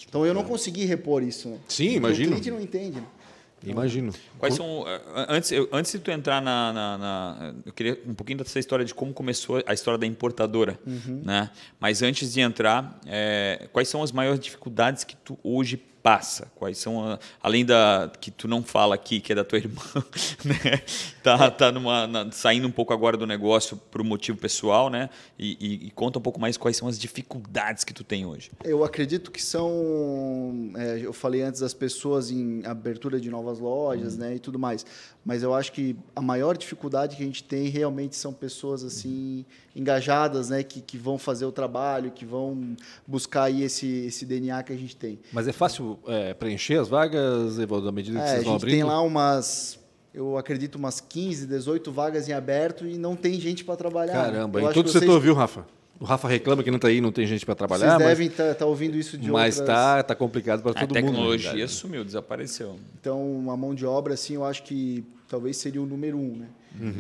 [0.08, 1.58] Então eu não consegui repor isso, né?
[1.70, 2.28] Sim, Porque imagino.
[2.28, 2.98] O cliente não entende.
[3.00, 3.08] né?
[3.72, 4.14] Imagino.
[4.40, 4.86] Quais são.
[4.88, 8.60] eh, Antes, eu- antes de tu entrar na, na- na- Eu queria um pouquinho dessa
[8.60, 10.80] história de como começou a história da importadora.
[10.86, 11.50] Né?
[11.80, 16.52] Mas antes de entrar, eh, quais são as maiores dificuldades que tu hoje passa?
[16.54, 19.82] Quais são, a- além da que tu não fala aqui, que é da tua irmã,
[20.46, 20.84] né?
[21.24, 25.10] tá, tá numa, na- saindo um pouco agora do negócio por um motivo pessoal, né?
[25.40, 28.52] E, e- e conta um pouco mais quais são as dificuldades que tu tem hoje.
[28.64, 34.16] Eu acredito que são, é, eu falei antes das pessoas em abertura de novas lojas,
[34.16, 34.86] né, e tudo mais.
[35.26, 39.44] Mas eu acho que a maior dificuldade que a gente tem realmente são pessoas assim
[39.76, 42.76] engajadas, né, que, que vão fazer o trabalho, que vão
[43.08, 45.20] buscar aí esse, esse DNA que a gente tem.
[45.34, 48.56] Mas é fácil é, preencher as vagas, Evaldo, à medida que É, a vocês vão
[48.56, 48.74] abrindo?
[48.76, 49.80] tem lá umas,
[50.14, 54.14] eu acredito umas 15, 18 vagas em aberto e não tem gente para trabalhar.
[54.14, 54.22] né?
[54.24, 55.66] Caramba, Eu em todo o vocês- setor, viu, Rafa?
[55.98, 58.66] O Rafa reclama que não está aí, não tem gente para trabalhar, Vocês devem estar
[58.66, 59.78] ouvindo isso de mas outras...
[59.78, 60.94] tá, tá complicado para A todo mundo.
[60.96, 61.72] na tecnologia verdade.
[61.72, 62.76] sumiu, desapareceu.
[63.00, 66.48] Então, a mão de obra, assim, eu acho que talvez seria o número um, né?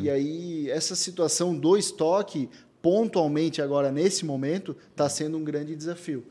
[0.01, 2.49] E aí, essa situação do estoque,
[2.81, 6.23] pontualmente agora, nesse momento, está sendo um grande desafio.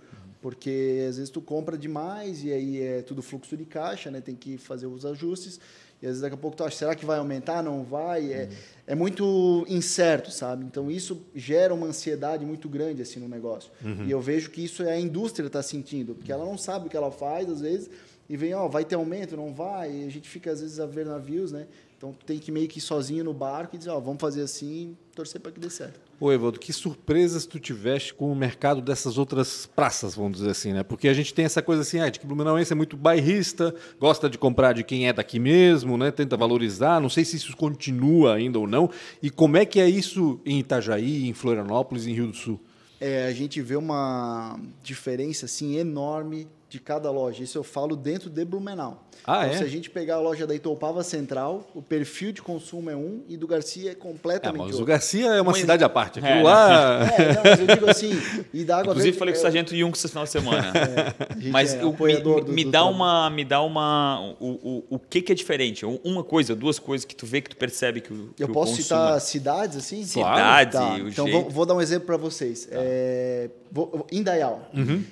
[0.45, 4.21] Porque, às vezes, tu compra demais e aí é tudo fluxo de caixa, né?
[4.21, 5.59] Tem que fazer os ajustes.
[6.03, 7.63] E, às vezes, daqui a pouco tu acha, será que vai aumentar?
[7.63, 8.31] Não vai?
[8.31, 8.51] É,
[8.87, 10.67] é muito incerto, sabe?
[10.67, 13.71] Então, isso gera uma ansiedade muito grande, assim, no negócio.
[14.07, 16.91] E eu vejo que isso é a indústria está sentindo, porque ela não sabe o
[16.91, 17.89] que ela faz, às vezes,
[18.29, 20.85] e vem, ó, vai ter aumento, não vai, e a gente fica às vezes a
[20.85, 21.67] ver navios, né?
[21.97, 24.95] Então tem que meio que ir sozinho no barco e dizer, ó, vamos fazer assim,
[25.15, 26.04] torcer para que dê certo.
[26.21, 30.73] Ô, Evaldo, que surpresas tu tiveste com o mercado dessas outras praças, vamos dizer assim,
[30.73, 30.83] né?
[30.83, 34.31] Porque a gente tem essa coisa assim, ah, de que Blumenauense é muito bairrista, gosta
[34.31, 36.11] de comprar de quem é daqui mesmo, né?
[36.11, 38.89] Tenta valorizar, não sei se isso continua ainda ou não.
[39.21, 42.61] E como é que é isso em Itajaí, em Florianópolis, em Rio do Sul?
[43.01, 47.43] É, a gente vê uma diferença assim enorme de cada loja.
[47.43, 49.04] Isso eu falo dentro de Blumenau.
[49.27, 49.59] Ah, então, é?
[49.59, 53.23] Se a gente pegar a loja da Itoupava Central, o perfil de consumo é um
[53.29, 54.87] e do Garcia é É, completamente mas o outro.
[54.87, 56.19] Garcia é uma Mas- cidade à parte.
[56.19, 57.05] Aquilo É, lá.
[57.19, 58.11] É, não, mas eu digo assim,
[58.53, 60.73] e da água Inclusive verde, falei com o é- Sargento Jung esse final de semana.
[61.31, 64.47] a gente Mas é o- me, do- me do dá uma, me dá uma, o,
[64.91, 65.85] o, o que que é diferente?
[66.05, 68.53] Uma coisa, duas coisas que tu vê que tu percebe que o que Eu o
[68.53, 70.05] posso consumo- citar cidades assim?
[70.05, 71.43] Cidade, Tá, o então jeito.
[71.43, 72.69] vou, vou dar um exemplo para vocês.
[72.71, 74.71] É, vou- vou- Indaial.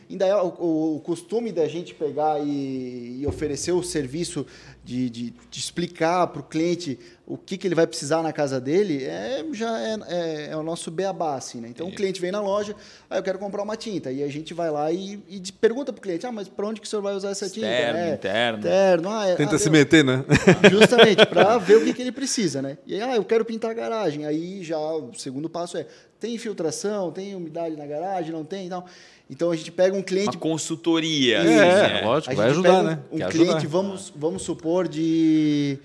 [0.09, 4.45] Indaial, o, o costume da gente pegar e, e oferecer o serviço
[4.85, 8.61] de, de- de explicar para o cliente o que, que ele vai precisar na casa
[8.61, 11.69] dele é, já é, é- é o nosso beabá, assim, né?
[11.69, 12.75] Então o cliente vem na loja,
[13.09, 14.11] ah, eu quero comprar uma tinta.
[14.11, 16.81] E a gente vai lá e, e pergunta para o cliente, ah, mas para onde
[16.81, 17.67] que o senhor vai usar essa tinta?
[17.69, 18.59] Externo, É, interno.
[18.59, 19.09] interno.
[19.11, 20.25] Ah, é- Tenta ah, se eu- meter, né?
[20.71, 22.77] Justamente, para ver o que, que ele precisa, né?
[22.87, 24.27] E aí, ah, eu quero pintar a garagem.
[24.27, 25.87] Aí já o segundo passo é:
[26.19, 28.69] tem infiltração, tem umidade na garagem, não tem?
[28.69, 28.85] Não.
[29.33, 30.37] Então a gente pega um cliente.
[30.37, 31.39] Uma consultoria.
[31.39, 32.99] É, assim, lógico, a vai ajudar, pega um, né?
[33.11, 33.69] Um Quer cliente, ajudar.
[33.71, 35.79] vamos, vamos supor, de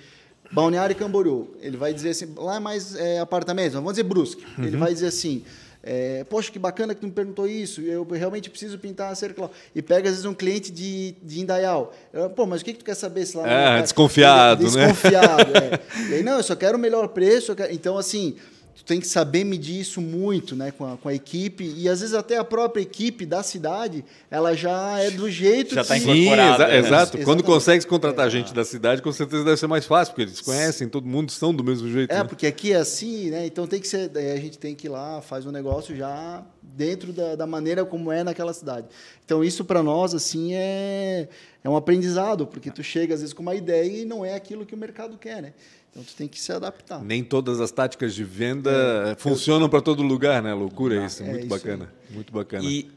[0.51, 1.55] Balneário Camboriú.
[1.62, 4.43] Ele vai dizer assim: lá é mais é, apartamentos, vamos dizer Brusque.
[4.60, 4.79] Ele Uhum.
[4.79, 5.43] vai dizer assim.
[5.81, 7.79] é, Poxa, que bacana que tu me perguntou isso.
[7.79, 9.43] Eu realmente preciso pintar a cerca.
[9.43, 11.93] lá." E pega, às vezes, um cliente de, de Indaial.
[12.12, 14.88] Eu, Pô, mas o que, que tu quer saber se lá É, não- desconfiado, né?
[14.88, 15.79] Desconfiado, é.
[16.10, 17.55] E aí, não, eu só quero o melhor preço.
[17.55, 18.36] quero- Então, assim,
[18.77, 21.73] tu tem que saber medir isso muito né, com, a, com a equipe.
[21.75, 25.81] E às vezes até a própria equipe da cidade, ela já é do jeito Já
[25.81, 25.87] que...
[25.87, 26.77] tá Sim, incorporado, exa- né?
[26.77, 27.17] exato.
[27.19, 30.87] Quando consegue contratar gente da cidade, com certeza deve ser mais fácil, porque eles conhecem,
[30.87, 32.11] todo mundo são do mesmo jeito.
[32.11, 32.23] É, né?
[32.23, 33.47] porque aqui é assim, né?
[33.47, 34.09] Então tem que ser.
[34.09, 37.83] daí a gente tem que ir lá, faz um negócio já dentro da, da maneira
[37.83, 38.87] como é naquela cidade.
[39.25, 41.27] Então isso para nós assim é
[41.63, 44.65] é um aprendizado, porque tu chega às vezes com uma ideia e não é aquilo
[44.65, 45.53] que o mercado quer, né?
[45.97, 47.03] Então tu tem que se adaptar.
[47.03, 50.53] Nem todas as táticas de venda funcionam para todo lugar, né?
[50.53, 52.63] Loucura isso, É muito isso bacana, muito bacana.
[52.63, 52.88] E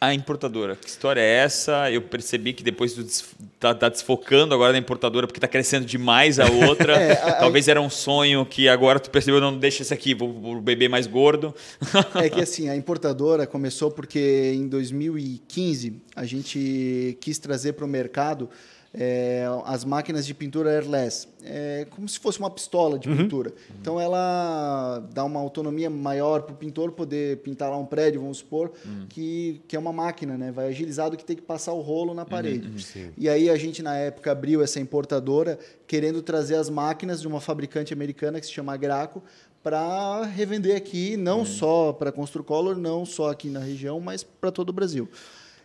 [0.00, 1.88] a importadora, que história é essa?
[1.88, 3.24] Eu percebi que depois tu des-
[3.60, 6.94] tá, tá desfocando agora na importadora porque tá crescendo demais a outra.
[7.00, 10.12] É, a- a- Talvez era um sonho que agora tu percebeu, não deixa esse aqui,
[10.12, 11.54] vou, vou beber mais gordo.
[12.20, 17.88] É que assim, a importadora começou porque em 2015 a gente quis trazer para o
[17.88, 18.50] mercado
[18.94, 23.52] é, as máquinas de pintura airless, é, como se fosse uma pistola de pintura.
[23.80, 28.38] Então ela dá uma autonomia maior para o pintor poder pintar lá um prédio, vamos
[28.38, 28.72] supor,
[29.08, 30.52] que, que é uma máquina, né?
[30.52, 32.68] vai agilizar do que tem que passar o rolo na parede.
[33.16, 37.40] E aí a gente na época abriu essa importadora querendo trazer as máquinas de uma
[37.40, 39.22] fabricante americana que se chama Graco
[39.62, 44.70] para revender aqui, não só para Construcolor, não só aqui na região, mas para todo
[44.70, 45.08] o Brasil.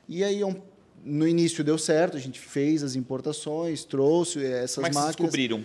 [0.07, 0.55] E aí, um-
[1.07, 5.15] no início deu certo, a gente fez as importações, trouxe essas Como é máquinas.
[5.15, 5.63] descobriram?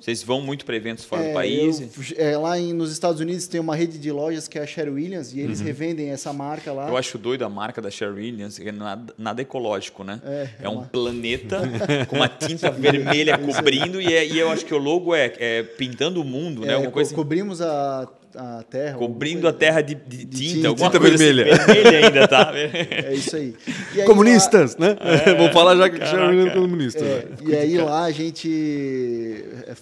[0.00, 1.80] Vocês vão muito para eventos fora É, do país?
[1.80, 4.66] eu- é, lá em- nos Estados Unidos tem uma rede de lojas que é a
[4.66, 5.44] Sherwin Williams e Uhum.
[5.44, 6.88] eles revendem essa marca lá.
[6.88, 10.20] Eu acho doido a marca da Sherwin Williams, que é nada, nada ecológico, né?
[10.24, 10.28] É,
[10.60, 11.60] É, é um uma- planeta
[12.10, 16.20] com uma tinta vermelha cobrindo e, é- e eu acho que o logo é, pintando
[16.20, 16.74] o mundo, né?
[16.74, 17.22] Alguma coisa co- assim.
[17.22, 18.98] cobrimos a, a terra.
[18.98, 20.68] Cobrindo a terra de, de tinta, tinta.
[20.68, 21.56] alguma Tinta coisa assim, vermelha.
[21.56, 22.52] vermelha ainda, tá?
[22.54, 23.54] É isso aí.
[23.94, 24.96] Aí Comunistas, né?
[25.36, 27.04] Vamos falar já que é comunista.
[27.04, 27.36] É, né?
[27.42, 29.74] e aí lá a gente é,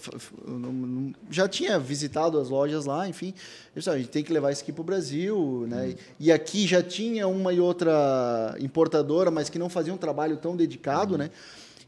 [1.30, 3.34] já tinha visitado as lojas lá, enfim.
[3.74, 5.94] Eu disse, "Ah, a gente tem que levar isso aqui para o Brasil, né?
[6.20, 10.56] E aqui já tinha uma e outra importadora, mas que não fazia um trabalho tão
[10.56, 11.30] dedicado, né?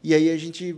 [0.03, 0.75] E aí a gente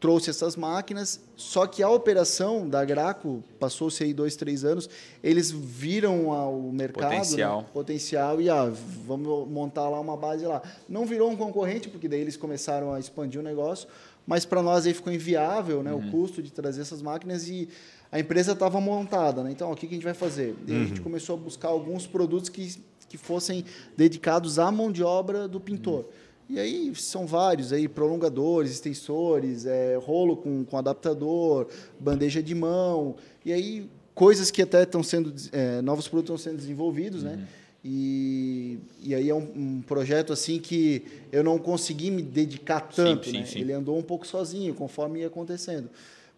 [0.00, 4.88] trouxe essas máquinas, só que a operação da Graco passou-se aí dois, três anos,
[5.22, 7.18] eles viram o mercado, né?
[7.18, 7.64] Potencial.
[7.72, 8.72] potencial e ah,
[9.04, 10.62] vamos montar lá uma base lá.
[10.88, 13.88] Não virou um concorrente, porque daí eles começaram a expandir o negócio,
[14.26, 17.68] mas para nós aí ficou inviável né, o custo de trazer essas máquinas e
[18.10, 19.42] a empresa estava montada.
[19.42, 19.50] Né?
[19.50, 20.54] Então, ó, o que, que a gente vai fazer?
[20.66, 22.76] E aí a gente começou a buscar alguns produtos que,
[23.08, 23.64] que fossem
[23.96, 26.04] dedicados à mão de obra do pintor.
[26.48, 31.66] E aí são vários aí, prolongadores, extensores, é, rolo com, com adaptador,
[32.00, 36.60] bandeja de mão, e aí coisas que até estão sendo, é, novos produtos estão sendo
[36.60, 37.46] desenvolvidos, né?
[37.84, 43.30] E, e aí é um, um projeto assim que eu não consegui me dedicar tanto,
[43.30, 43.46] sim, né?
[43.46, 43.60] sim.
[43.60, 45.88] Ele andou um pouco sozinho, conforme ia acontecendo.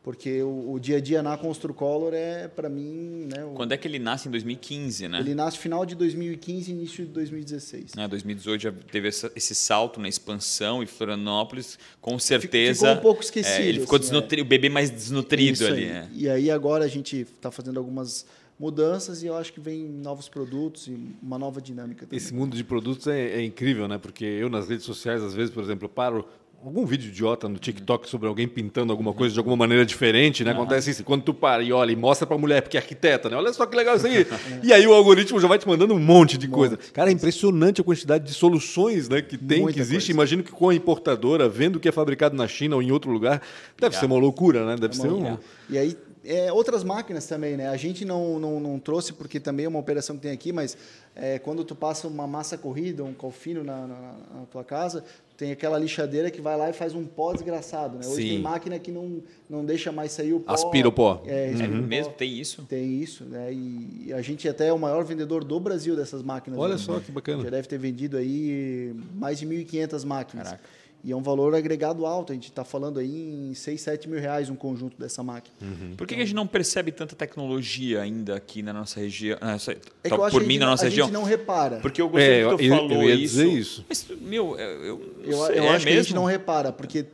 [0.02, 3.28] Porque o, o dia a dia na Construcolor é, para mim...
[3.28, 5.20] Né, o, Quando é que ele nasce em 2015, né?
[5.20, 7.92] Ele nasce final de 2015 início de 2016.
[7.96, 12.86] É, 2018 já teve essa, esse salto na expansão e Florianópolis, com certeza.
[12.86, 13.62] Ficou um pouco esquecido.
[13.62, 15.84] É, ele ficou assim, desnutrido, o bebê mais desnutrido Isso ali.
[15.84, 15.90] aí.
[15.90, 16.08] é.
[16.14, 18.24] E aí agora a gente está fazendo algumas
[18.60, 22.18] mudanças e eu acho que vem novos produtos e uma nova dinâmica também.
[22.18, 23.96] Esse mundo de produtos é, é incrível, né?
[23.96, 26.26] Porque eu nas redes sociais, às vezes, por exemplo, paro
[26.64, 30.52] algum vídeo idiota no TikTok sobre alguém pintando alguma coisa de alguma maneira diferente, né?
[30.52, 31.04] Acontece isso.
[31.04, 33.36] Quando tu para e olha e mostra pra mulher, porque é arquiteta, né?
[33.36, 34.26] Olha só que legal isso aí.
[34.62, 36.78] e aí o algoritmo já vai te mandando um monte de coisa.
[36.92, 40.08] Cara, é impressionante a quantidade de soluções né, que tem, Muita que existe.
[40.08, 40.12] coisa.
[40.12, 43.10] Imagino que com a importadora, vendo o que é fabricado na China ou em outro
[43.10, 43.40] lugar,
[43.78, 44.76] deve ser uma loucura, né?
[44.76, 45.38] Deve ser um...
[45.68, 45.96] E aí,
[46.30, 47.68] é, outras máquinas também, né?
[47.68, 50.76] A gente não, não, não trouxe, porque também é uma operação que tem aqui, mas
[51.16, 55.04] é, quando tu passa uma massa corrida, um calfino na, na, na tua casa,
[55.36, 58.06] tem aquela lixadeira que vai lá e faz um pó desgraçado, né?
[58.06, 58.28] Hoje Sim.
[58.28, 60.52] tem máquina que não, não deixa mais sair o pó.
[60.52, 61.22] Aspira o pó.
[61.26, 61.86] É, É aspira o pó.
[61.88, 62.62] mesmo, tem isso.
[62.62, 63.52] Tem isso, né?
[63.52, 66.58] E e a gente até é o maior vendedor do Brasil dessas máquinas.
[66.58, 66.78] Olha né?
[66.78, 67.44] só que bacana.
[67.44, 70.48] Já deve ter vendido aí mais de 1.500 máquinas.
[70.48, 70.64] Caraca.
[71.02, 72.30] E é um valor agregado alto.
[72.30, 75.56] A gente está falando aí em 6, 7 mil reais um conjunto dessa máquina.
[75.96, 79.38] Por que, que a gente não percebe tanta tecnologia ainda aqui na nossa região?
[79.40, 81.06] É que tá, eu acho por mim, a na não- nossa a região?
[81.06, 81.78] gente não repara.
[81.80, 83.22] Porque eu gostei É, que tu eu- eu falou ia isso.
[83.36, 83.84] dizer isso.
[83.88, 86.14] Mas, meu, eu, eu, Eu, eu é acho que a gente mesmo?
[86.16, 87.06] não repara, porque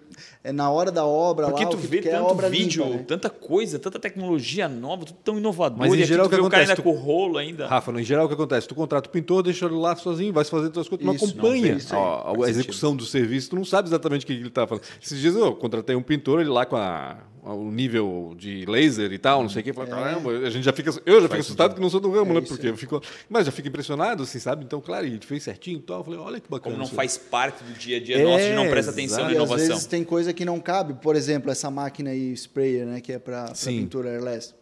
[0.52, 2.84] na hora da obra Porque lá, tu o que vê quer é tanto obra vídeo,
[2.84, 3.04] limpa, né?
[3.06, 5.78] tanta coisa, tanta tecnologia nova, tudo tão inovador.
[5.78, 6.94] Mas, em geral, tu o que vê o cara ainda acontece?
[6.96, 7.66] com o rolo ainda.
[7.66, 8.66] Rafa, no geral o que acontece?
[8.68, 11.26] Tu contrata o pintor, deixa ele lá sozinho, vai fazer tuas coisas, tu não Isso,
[11.26, 12.00] não acompanha isso aí.
[12.00, 14.84] a, a execução do serviço, tu não sabe exatamente o que ele está fazendo.
[15.02, 17.16] Esses dias eu contratei um pintor, ele lá com a-
[17.54, 20.64] o nível de laser e tal, não sei o que, eu falei, caramba, a gente
[20.64, 22.40] já fica, eu já fico assustado que não sou do ramo, É né?
[22.40, 24.64] Porque eu fico, mas já fico impressionado, assim, sabe?
[24.64, 26.74] Então, claro, ele fez certinho e tal, eu falei, olha que bacana.
[26.74, 29.18] Como não faz parte do dia a dia É, nosso, a gente não presta atenção
[29.20, 29.24] exato.
[29.26, 29.68] na E às inovação.
[29.74, 30.94] vezes tem coisa que não cabe.
[30.94, 34.52] Por exemplo, essa máquina aí, sprayer, né, que é para pintura airless.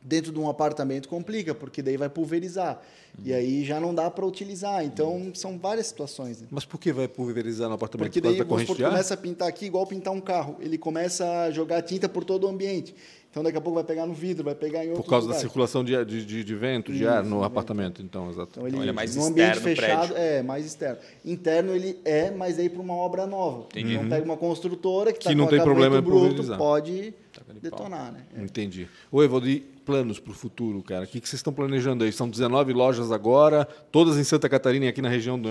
[0.00, 2.80] Dentro de um apartamento complica, porque daí vai pulverizar.
[3.18, 3.24] Uhum.
[3.26, 4.84] E aí já não dá para utilizar.
[4.84, 6.40] Então, são várias situações.
[6.40, 6.48] Né?
[6.50, 8.06] Mas por que vai pulverizar no apartamento?
[8.08, 8.90] Porque por causa daí da de ar?
[8.90, 10.56] começa a pintar aqui igual pintar um carro.
[10.60, 12.94] Ele começa a jogar tinta por todo o ambiente.
[13.30, 15.32] Então, daqui a pouco vai pegar no vidro, vai pegar em outro Por causa da
[15.32, 15.40] lugar.
[15.40, 17.44] circulação de, de, de, de vento, de Isso, ar no vento.
[17.44, 18.50] apartamento, então, exato.
[18.52, 20.16] Então, ele, ele é mais no ambiente externo do fechado, prédio.
[20.18, 20.98] é mais externo.
[21.24, 23.68] Interno ele é, mas aí para uma obra nova.
[23.74, 26.58] Então pega uma construtora que, Que tá não com tem problema em bruto, pulverizar.
[26.58, 27.54] pode pau.
[27.58, 28.20] detonar, né?
[28.36, 28.86] Entendi.
[29.10, 31.04] Ô, Evaldir, planos para o futuro, cara?
[31.04, 32.12] O que, que vocês estão planejando aí?
[32.12, 35.50] São 19 lojas agora, todas em Santa Catarina e aqui na região do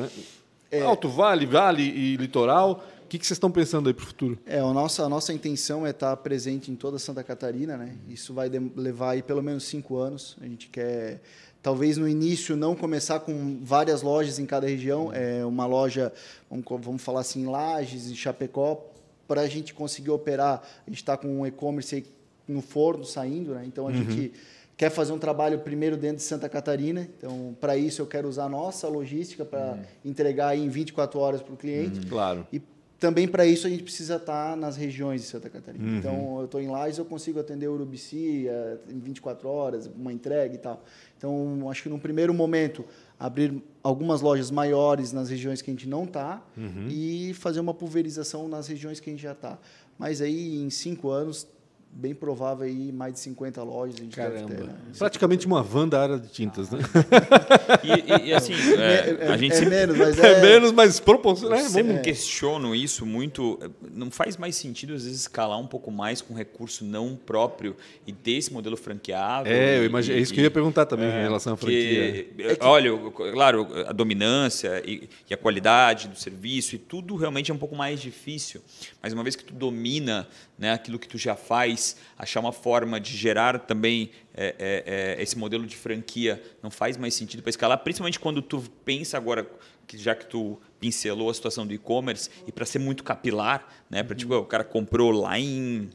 [0.71, 0.81] É.
[0.81, 2.83] Alto Vale, Vale e Litoral.
[3.03, 4.39] O que, que vocês estão pensando aí para o futuro?
[4.45, 7.97] É, a nossa, a nossa intenção é estar presente em toda Santa Catarina, né?
[8.07, 10.37] Isso vai levar aí pelo menos cinco anos.
[10.39, 11.21] A gente quer,
[11.61, 15.11] talvez no início, não começar com várias lojas em cada região.
[15.11, 16.13] É uma loja,
[16.49, 18.81] vamos, falar assim, em Lages e Chapecó,
[19.27, 20.61] para a gente conseguir operar.
[20.87, 22.05] A gente está com um e-commerce aí
[22.51, 23.63] no forno saindo, né?
[23.65, 24.31] Então a gente
[24.77, 27.07] quer fazer um trabalho primeiro dentro de Santa Catarina.
[27.17, 31.41] Então, para isso, eu quero usar a nossa logística para entregar aí em 24 horas
[31.41, 32.05] para o cliente.
[32.07, 32.47] Claro.
[32.51, 32.59] E
[32.99, 35.83] também para isso a gente precisa estar nas regiões de Santa Catarina.
[35.83, 35.97] Uhum.
[35.97, 40.53] Então, eu estou em Lages, eu consigo atender Urubici eh, em 24 horas, uma entrega
[40.53, 40.83] e tal.
[41.17, 42.85] Então, acho que num primeiro momento,
[43.19, 46.87] abrir algumas lojas maiores nas regiões que a gente não está Uhum.
[46.89, 49.59] e fazer uma pulverização nas regiões que a gente já está.
[49.97, 51.47] Mas aí, em cinco anos,
[51.93, 54.55] bem provável aí mais de 50 lojas a gente deve Caramba.
[54.55, 54.63] ter.
[54.63, 54.73] Né?
[54.97, 56.79] Praticamente uma van da área de tintas, né?
[57.83, 60.99] E, e- e, assim, é, a gente é sempre menos, mas É, é, menos, mas
[60.99, 61.57] proporcional.
[61.57, 61.69] Eu né?
[61.69, 63.57] sempre questiono isso muito.
[63.93, 67.75] Não faz mais sentido, às vezes, escalar um pouco mais com recurso não próprio
[68.05, 69.47] e ter esse modelo franqueado?
[69.49, 72.25] É, eu e- imagino, é isso que eu ia perguntar também em relação à franquia.
[72.35, 77.51] porque, Olha, eu- claro, a dominância e, e a qualidade do serviço e tudo realmente
[77.51, 78.61] é um pouco mais difícil.
[79.01, 80.27] Mas uma vez que tu domina
[80.57, 81.79] né, aquilo que tu já faz,
[82.17, 86.97] achar uma forma de gerar também é, é, é, esse modelo de franquia não faz
[86.97, 89.49] mais sentido para escalar, principalmente quando tu pensa agora
[89.87, 94.03] que já que tu pincelou a situação do e-commerce e para ser muito capilar, né,
[94.03, 95.89] para tipo, o cara comprou lá em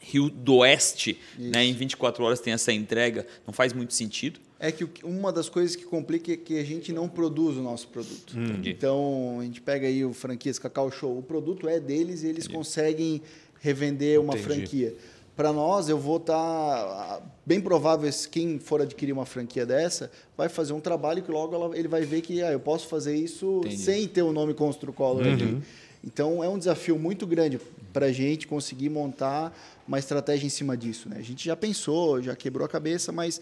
[0.00, 4.38] Rio do Oeste, né, em 24 horas tem essa entrega, não faz muito sentido.
[4.58, 7.88] É que uma das coisas que complica é que a gente não produz o nosso
[7.88, 8.38] produto.
[8.38, 8.70] Entendi.
[8.70, 12.46] Então, a gente pega aí o franquias Cacau Show, o produto é deles e eles
[12.48, 13.20] conseguem
[13.60, 14.44] revender uma Entendi.
[14.54, 14.94] franquia.
[15.36, 20.72] Para nós, eu vou estar bem provável quem for adquirir uma franquia dessa vai fazer
[20.72, 23.76] um trabalho que logo ela- ele vai ver que ah, eu posso fazer isso Entendi.
[23.78, 25.34] sem ter o nome Construcolor Uhum.
[25.34, 25.58] aqui.
[26.02, 27.60] Então é um desafio muito grande
[27.92, 29.52] para a gente conseguir montar
[29.86, 31.08] uma estratégia em cima disso.
[31.08, 31.16] Né?
[31.18, 33.38] A gente já pensou, já quebrou a cabeça, mas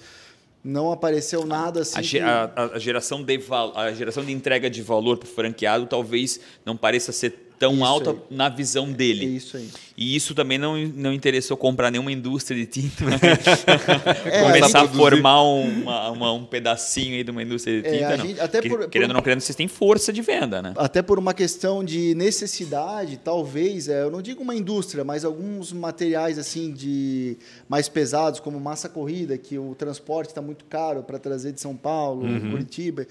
[0.65, 1.99] não apareceu nada assim.
[1.99, 3.39] A, que- a- a- geração de
[3.75, 7.85] a geração de entrega de valor para o franqueado talvez não pareça ser tão Isso
[7.85, 8.17] alta aí.
[8.31, 9.25] na visão É dele.
[9.27, 9.69] isso aí.
[9.97, 13.05] E isso também não, não interessou comprar nenhuma indústria de tinta.
[13.05, 13.17] né?
[14.27, 17.93] É, Começar a a formar uma- uma- um pedacinho aí de uma indústria de É,
[17.93, 18.27] tinta, a não.
[18.27, 20.73] gente- até Que- por- querendo ou não querendo, vocês têm força de venda, né?
[20.77, 25.73] Até por uma questão de necessidade, talvez, é, eu não digo uma indústria, mas alguns
[25.73, 27.37] materiais assim de
[27.69, 31.77] mais pesados, como massa corrida, que o transporte está muito caro para trazer de São
[31.77, 33.07] Paulo, Curitiba,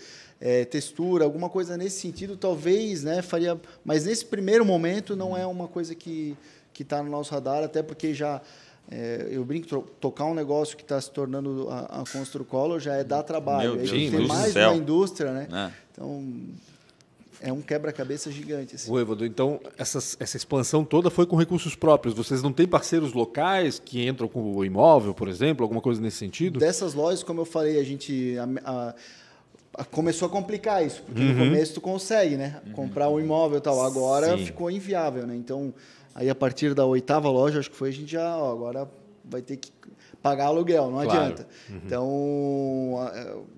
[0.45, 3.58] é, textura, alguma coisa nesse sentido, talvez, né, faria.
[3.86, 6.35] Mas nesse primeiro momento não é uma coisa que
[6.73, 8.41] que está no nosso radar, até porque já
[8.91, 13.04] é, eu brinco, tocar um negócio que está se tornando a, a Construcolor já é
[13.04, 13.75] dar trabalho.
[13.75, 14.69] Meu Aí tem mais céu.
[14.71, 15.48] uma indústria, né?
[15.54, 15.71] É.
[15.91, 16.23] Então,
[17.39, 18.75] é um quebra-cabeça gigante.
[18.75, 18.89] Assim.
[18.91, 22.15] O Evandro, então essas- essa expansão toda foi com recursos próprios.
[22.15, 26.17] Vocês não têm parceiros locais que entram com o imóvel, por exemplo, alguma coisa nesse
[26.17, 26.58] sentido?
[26.60, 28.96] Dessas lojas, como eu falei, a gente a- a- a-
[29.92, 32.62] começou a complicar isso, porque no começo tu consegue, né?
[32.74, 33.82] Comprar um imóvel e tal.
[33.84, 34.46] Agora Sim.
[34.46, 35.36] ficou inviável, né?
[35.36, 35.74] Então,
[36.13, 38.88] aí a partir da oitava loja, acho que foi, a gente já, ó, agora
[39.26, 39.71] vai ter que
[40.21, 41.10] pagar aluguel, não Claro.
[41.12, 41.48] adianta.
[41.86, 42.96] Então,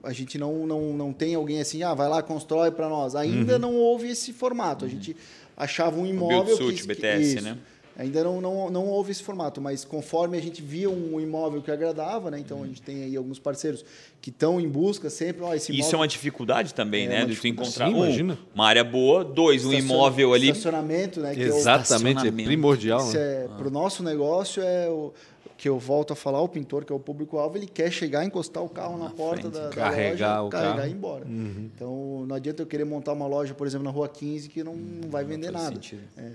[0.04, 3.16] a, a gente não, não, não tem alguém assim, ah, vai lá, constrói para nós.
[3.16, 4.86] Ainda não houve esse formato.
[4.86, 5.16] A gente
[5.56, 7.44] achava um imóvel build-to-suit, que, BTS, isso.
[7.44, 7.58] né?
[7.98, 11.72] Ainda não, não, não houve esse formato, mas conforme a gente via um imóvel que
[11.72, 12.38] agradava, né?
[12.40, 13.86] Então a gente tem aí alguns parceiros
[14.22, 15.86] que estão em busca sempre, ó, esse imóvel.
[15.86, 17.26] Isso é uma dificuldade também, É né?
[17.26, 18.38] De tu encontrar Sim, um, imagina.
[18.54, 20.50] uma área boa, dois, um imóvel ali.
[20.50, 21.34] Estacionamento, né?
[21.34, 23.00] que é o- Exatamente, é primordial.
[23.00, 23.46] Isso Né?
[23.46, 25.14] é, Para o nosso negócio, é o
[25.58, 28.62] que eu volto a falar, o pintor, que é o público-alvo, ele quer chegar, encostar
[28.62, 29.54] o carro na, porta frente.
[29.54, 30.82] da, da Carregar loja, o carregar carro.
[30.82, 30.86] Uhum.
[30.86, 31.26] e ir embora.
[31.74, 34.76] Então, não adianta eu querer montar uma loja, por exemplo, na Rua 15, que não,
[34.76, 35.76] não vai vender faz nada.
[35.76, 36.02] sentido.
[36.18, 36.32] É.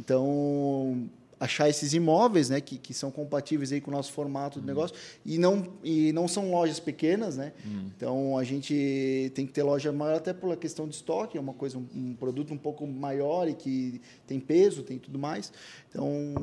[0.00, 4.62] Então, achar esses imóveis, né, que, que são compatíveis aí com o nosso formato Uhum.
[4.62, 7.52] de negócio e não e não são lojas pequenas, né?
[7.64, 7.90] Uhum.
[7.96, 11.54] Então a gente tem que ter loja maior até pela questão de estoque, é uma
[11.54, 15.50] coisa um, um produto um pouco maior e que tem peso, tem tudo mais.
[15.88, 16.34] Então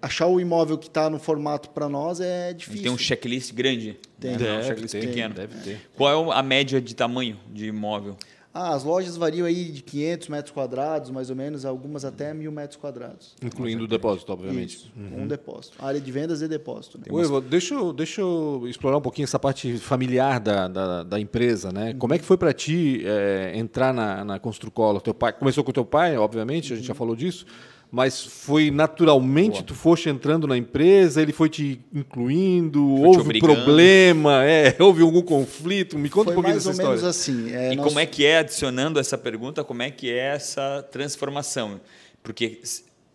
[0.00, 2.82] achar o imóvel que está no formato para nós é difícil.
[2.84, 3.98] Tem um checklist grande.
[4.20, 4.32] Tem.
[4.32, 4.38] né?
[4.38, 5.34] Não é um Deve checklist ter, pequeno.
[5.34, 5.80] deve ter.
[5.96, 8.16] Qual é a média de tamanho de imóvel?
[8.60, 12.50] Ah, as lojas variam aí de 500 metros quadrados, mais ou menos, algumas até mil
[12.50, 13.36] metros quadrados.
[13.40, 14.78] Incluindo o depósito, obviamente.
[14.78, 15.76] Isso, com um depósito.
[15.78, 16.98] Área de vendas e depósito.
[16.98, 17.04] Né?
[17.48, 21.94] Deixa, eu, deixa eu explorar um pouquinho essa parte familiar da, da, da empresa, né?
[21.94, 25.00] Como é que foi para ti é, entrar na, na Construcola?
[25.00, 27.46] Teu pai começou com teu pai, obviamente, a gente já falou disso,
[27.90, 33.54] mas foi naturalmente tu foste entrando na empresa, ele foi te incluindo, te houve obrigando.
[33.54, 35.98] problema, é, houve algum conflito?
[35.98, 37.00] Me conta Foi um pouquinho mais dessa ou história.
[37.00, 37.54] menos assim.
[37.54, 40.86] É, e nós- como é que é, adicionando essa pergunta, como é que é essa
[40.90, 41.80] transformação?
[42.22, 42.60] Porque,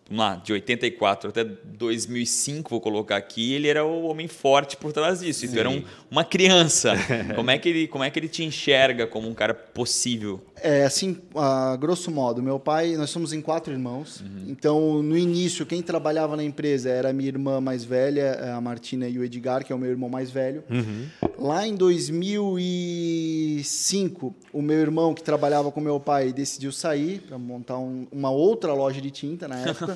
[0.08, 4.92] vamos lá, de 84 até 2005, vou colocar aqui, ele era o homem forte por
[4.92, 5.44] trás disso.
[5.44, 6.92] E tu era um- uma criança.
[7.34, 10.40] como, é que ele, como é que ele te enxerga como um cara possível?
[10.62, 14.20] É, assim, a grosso modo, meu pai, nós somos em quatro irmãos.
[14.20, 14.44] Uhum.
[14.48, 19.08] Então, no início, quem trabalhava na empresa era a minha irmã mais velha, a Martina
[19.08, 20.62] e o Edgar, que é o meu irmão mais velho.
[20.70, 21.06] Uhum.
[21.38, 27.78] Lá em 2005, o meu irmão, que trabalhava com meu pai, decidiu sair para montar
[27.78, 29.93] um- uma outra loja de tinta na época.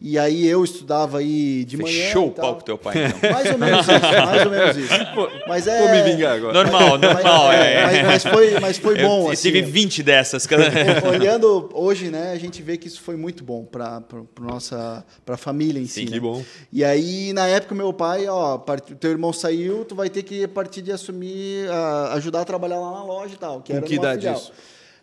[0.00, 2.06] E aí eu estudava aí de manhã.
[2.06, 3.30] Fechou o pau pro teu pai, então.
[3.30, 4.94] Mais ou menos isso, mais ou menos isso.
[5.48, 6.52] Mas é, Vou me vingar agora.
[6.52, 7.46] Normal, normal.
[7.48, 7.84] Mas, é, é.
[7.86, 9.30] mas, mas foi, mas foi Eu bom.
[9.30, 10.46] assim, tive 20 dessas.
[10.46, 10.64] cada-
[11.08, 14.02] Olhando hoje, né, a gente vê que isso foi muito bom para
[14.40, 16.00] nossa para a família em si.
[16.00, 16.10] Sim, né?
[16.12, 16.42] que bom.
[16.72, 20.44] E aí, na época, meu pai, ó, part- teu irmão saiu, tu vai ter que
[20.44, 23.60] a partir de assumir, ah, ajudar a trabalhar lá na loja e tal.
[23.62, 24.34] Que Com era que idade filial.
[24.36, 24.52] isso?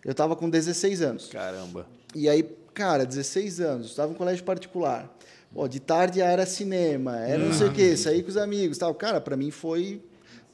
[0.03, 1.27] Eu tava com 16 anos.
[1.27, 1.85] Caramba.
[2.15, 2.43] E aí,
[2.73, 5.09] cara, 16 anos, estava em colégio particular.
[5.53, 8.93] Pô, de tarde era cinema, era não sei o quê, sair com os amigos tal.
[8.95, 10.01] Cara, para mim foi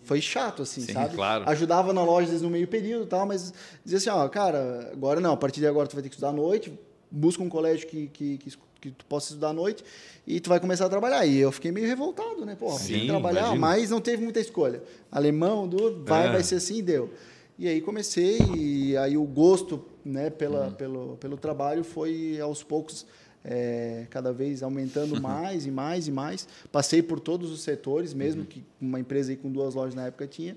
[0.04, 1.16] foi chato, assim, Sim, sabe?
[1.16, 1.44] claro.
[1.50, 5.20] Ajudava na loja às vezes, no meio período tal, mas dizia assim, ó, cara, agora
[5.20, 6.72] não, a partir de agora tu vai ter que estudar à noite,
[7.12, 9.84] busca um colégio que, que, que, que tu possa estudar à noite
[10.26, 11.26] e tu vai começar a trabalhar.
[11.26, 12.56] E eu fiquei meio revoltado, né?
[12.58, 13.60] Pô, tem Sim, que trabalhar, imagino.
[13.62, 14.82] mas não teve muita escolha.
[15.12, 16.32] Alemão, duro, vai, É.
[16.32, 17.14] vai ser assim deu.
[17.60, 23.06] E aí comecei, e aí o gosto né, pela, pelo, pelo trabalho foi aos poucos
[23.44, 26.48] é, cada vez aumentando mais e mais e mais.
[26.72, 30.28] Passei por todos os setores, mesmo que uma empresa aí com duas lojas na época
[30.28, 30.56] tinha.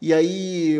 [0.00, 0.76] E aí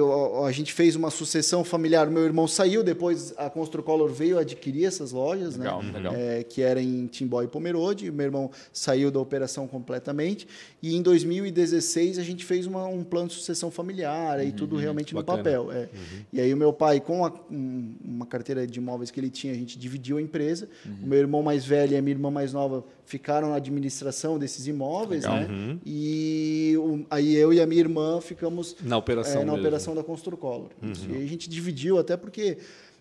[0.46, 2.08] a gente fez uma sucessão familiar.
[2.08, 5.92] Meu irmão saiu, depois a Construcolor veio adquirir essas lojas, Legal, né?
[5.92, 6.14] legal.
[6.14, 8.10] É, que era em Timbó e Pomerode.
[8.12, 10.46] Meu irmão saiu da operação completamente.
[10.80, 15.12] E em 2016 a gente fez uma- um plano de sucessão familiar, aí tudo realmente
[15.12, 15.38] no bacana.
[15.38, 15.72] papel.
[15.72, 15.88] é.
[16.32, 19.52] E aí o meu pai, com a- um- uma carteira de imóveis que ele tinha,
[19.52, 20.68] a gente dividiu a empresa.
[21.02, 24.66] O meu irmão mais velho e a minha irmã mais nova ficaram na administração desses
[24.66, 25.40] imóveis, Legal.
[25.48, 25.78] né?
[25.84, 29.58] E o- aí eu e a minha irmã ficamos Na operação é, na mesmo.
[29.66, 30.68] operação da Construcolor.
[30.82, 31.08] Isso.
[31.10, 32.58] E a gente dividiu, até porque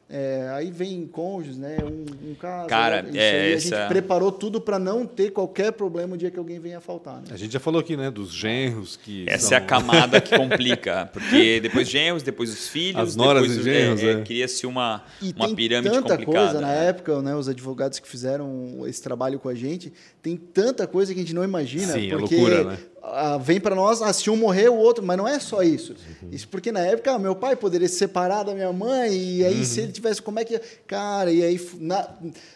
[0.10, 1.80] É, aí vem cônjuges, né?
[1.84, 2.70] Um, um caso.
[2.70, 6.18] Cara, isso é, aí, a essa- gente preparou tudo para não ter qualquer problema o
[6.18, 7.16] dia que alguém venha faltar.
[7.18, 7.24] Né?
[7.30, 10.38] A gente já falou aqui, né, dos genros que Essa são- é a camada que
[10.38, 14.12] complica, porque depois genros, depois os filhos, As noras depois e os- genros, é, é.
[14.14, 16.46] é, cria-se uma, E uma tem pirâmide tanta complicada.
[16.54, 16.88] coisa na né?
[16.88, 17.36] época, né?
[17.36, 19.92] Os advogados que fizeram esse trabalho com a gente,
[20.22, 21.92] tem tanta coisa que a gente não imagina.
[21.92, 22.78] Sim, é porque loucura, né?
[23.12, 25.94] Ah, vem para nós, ah, se um morrer, o outro, mas não é só isso.
[26.22, 26.30] Uhum.
[26.32, 29.60] Isso porque na época ah, meu pai poderia se separar da minha mãe, e aí
[29.60, 29.64] Uhum.
[29.66, 30.60] se ele tivesse, como é que.
[30.86, 32.10] Cara, e aí na-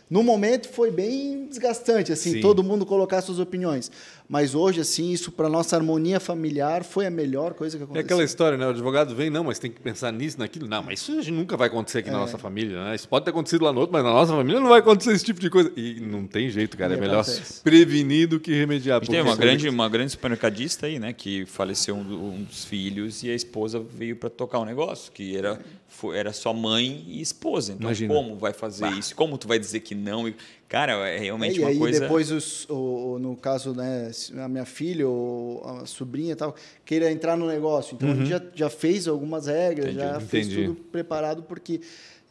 [0.09, 2.41] no momento foi bem desgastante, assim, Sim.
[2.41, 3.91] todo mundo colocar suas opiniões.
[4.31, 8.05] Mas hoje, assim, isso para nossa harmonia familiar foi a melhor coisa que É aconteceu.
[8.05, 8.65] aquela história, né?
[8.65, 10.69] O advogado vem, não, mas tem que pensar nisso, naquilo.
[10.69, 12.21] Não, mas isso a gente nunca vai acontecer aqui na É.
[12.21, 12.95] nossa família, né?
[12.95, 15.25] Isso pode ter acontecido lá no outro, mas na nossa família não vai acontecer esse
[15.25, 15.69] tipo de coisa.
[15.75, 16.93] E não tem jeito, cara.
[16.93, 17.61] E é melhor acontece.
[17.61, 18.97] prevenir do que remediar.
[18.97, 22.23] A gente tem porque uma grande, uma grande supermercadista aí, né, que faleceu um, do-
[22.23, 25.59] um dos filhos e a esposa veio para tocar um negócio, que era,
[25.89, 27.73] foi- era só mãe e esposa.
[27.73, 28.13] Então, Imagina.
[28.13, 29.13] como vai fazer isso?
[29.13, 30.31] Como tu vai dizer que não?
[30.71, 31.99] E, cara, é realmente e uma aí coisa...
[31.99, 34.09] depois, os, o, no caso, né,
[34.41, 36.55] a minha filha ou a sobrinha e tal,
[36.85, 37.95] queira entrar no negócio.
[37.95, 40.67] Então, a gente já, já fez algumas regras, Entendi, já fez entendi.
[40.67, 41.81] tudo preparado porque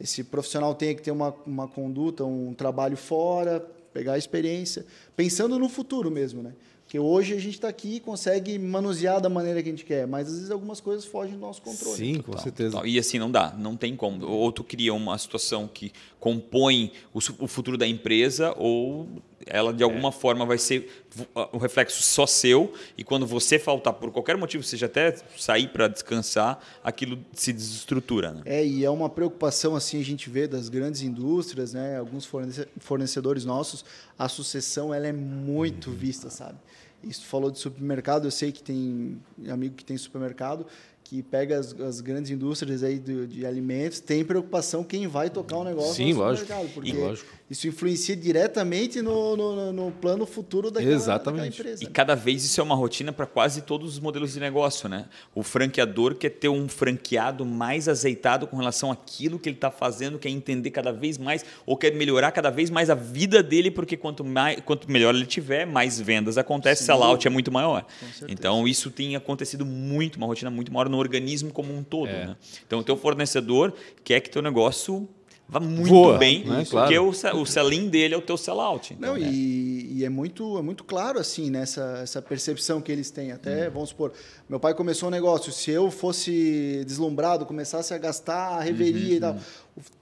[0.01, 3.61] esse profissional tem que ter uma, uma conduta, um trabalho fora,
[3.93, 6.55] pegar a experiência, pensando no futuro mesmo, né?
[6.91, 10.09] Porque hoje a gente está aqui e consegue manusear da maneira que a gente quer,
[10.09, 11.97] mas às vezes algumas coisas fogem do nosso controle.
[11.97, 12.71] Sim, com Total, certeza.
[12.73, 12.87] total.
[12.89, 14.27] E assim, não dá, não tem como.
[14.27, 19.09] Ou tu cria uma situação que compõe o, o futuro da empresa, ou
[19.47, 23.95] ela de alguma forma vai ser vo- um reflexo só seu, e quando você faltar
[23.95, 28.33] por qualquer motivo, seja até sair para descansar, aquilo se desestrutura.
[28.33, 28.43] Né?
[28.45, 31.97] É, e é uma preocupação assim a gente vê das grandes indústrias, né?
[31.99, 33.85] Alguns fornece- fornecedores nossos,
[34.19, 36.59] a sucessão ela é muito vista, sabe?
[37.03, 39.19] Isso falou de supermercado, eu sei que tem
[39.49, 40.67] amigo que tem supermercado
[41.11, 45.57] que pega as, as grandes indústrias aí de, de alimentos, tem preocupação quem vai tocar
[45.57, 46.47] o negócio Sim, no lógico.
[46.47, 47.29] supermercado, porque E lógico.
[47.51, 51.43] isso influencia diretamente no, no, no- no plano futuro daquela, Exatamente.
[51.59, 51.83] daquela empresa.
[51.83, 55.07] E cada vez isso é uma rotina para quase todos os modelos de negócio, né?
[55.35, 60.17] O franqueador quer ter um franqueado mais azeitado com relação àquilo que ele está fazendo,
[60.17, 63.97] quer entender cada vez mais ou quer melhorar cada vez mais a vida dele, porque
[63.97, 67.85] quanto, mais, quanto melhor ele tiver, mais vendas acontece, Sem sellout é muito maior.
[68.29, 72.09] Então isso tem acontecido muito, uma rotina muito maior no organismo como um todo.
[72.09, 72.27] É.
[72.27, 72.37] Né?
[72.67, 73.73] Então o teu fornecedor
[74.05, 75.09] quer que teu negócio
[75.49, 76.65] vá muito Voa, bem, né?
[76.71, 77.39] porque Claro.
[77.39, 78.95] o, o sell-in dele é o teu sellout.
[78.95, 79.29] Então, Não, né?
[79.29, 83.33] e, e é muito é muito claro assim nessa essa percepção que eles têm.
[83.33, 83.73] Até Hum.
[83.75, 84.13] vamos supor,
[84.49, 85.51] meu pai começou um negócio.
[85.51, 89.37] Se eu fosse deslumbrado, começasse a gastar a reveria Uhum, e tal,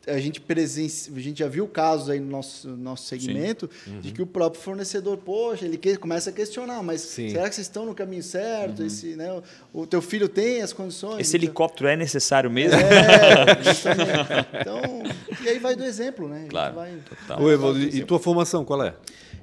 [0.06, 1.12] a gente presenci...
[1.14, 4.00] a gente já viu casos aí no nosso nosso segmento Uhum.
[4.00, 7.30] de que o próprio fornecedor, poxa, ele que- começa a questionar, mas Sim.
[7.30, 8.82] será que vocês estão no caminho certo?
[8.82, 9.30] Esse, né,
[9.72, 11.14] o, o teu filho tem as condições?
[11.14, 11.20] Uhum.
[11.20, 12.78] Esse Então- helicóptero é necessário mesmo?
[12.80, 14.10] É, justamente.
[14.60, 14.82] Então,
[15.44, 16.46] e aí vai do exemplo, né?
[16.48, 17.42] Claro, vai- total.
[17.42, 18.94] Ô, Evaldo, e tua formação qual é?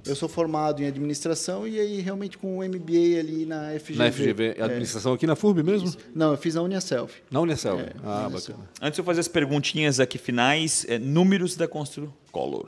[0.05, 3.97] Eu sou formado em administração e aí realmente com o MBA ali na FGV.
[3.97, 4.61] Na FGV, É.
[4.63, 5.91] administração aqui na FURB mesmo?
[6.13, 7.11] Não, eu fiz na Uniaselv.
[7.31, 7.79] Na Unicel.
[7.79, 8.59] É, ah, bacana.
[8.81, 12.67] Antes de eu fazer as perguntinhas aqui finais, é, números da Construcolor.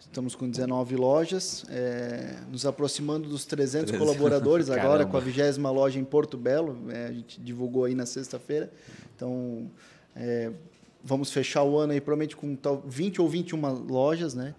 [0.00, 3.98] Estamos com 19 lojas, é, nos aproximando dos 300 300.
[3.98, 6.78] colaboradores agora com a vigésima loja em Porto Belo.
[6.90, 8.72] é, a gente divulgou aí na sexta-feira.
[9.14, 9.70] Então,
[10.14, 10.50] é,
[11.04, 14.54] vamos fechar o ano aí provavelmente com tal 20 ou 21 lojas, né?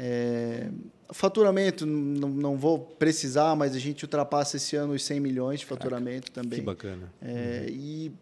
[0.00, 0.68] É,
[1.10, 5.66] faturamento, não, não vou precisar, mas a gente ultrapassa esse ano os 100 milhões de
[5.66, 6.60] faturamento também.
[6.60, 7.12] Que bacana.
[7.20, 8.12] É, e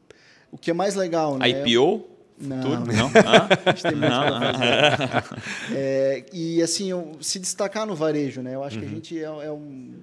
[0.50, 1.48] o que é mais legal, né?
[1.50, 2.08] IPO?
[2.38, 2.62] Não.
[2.62, 2.92] Futuro?
[2.96, 3.06] Não?
[3.26, 3.48] Ah?
[3.66, 4.52] A gente tem muito Não, não.
[4.52, 5.40] fazer.
[5.74, 8.54] É, e assim, se destacar no varejo, né?
[8.54, 8.82] Eu acho Uhum.
[8.82, 9.94] que a gente é, é um.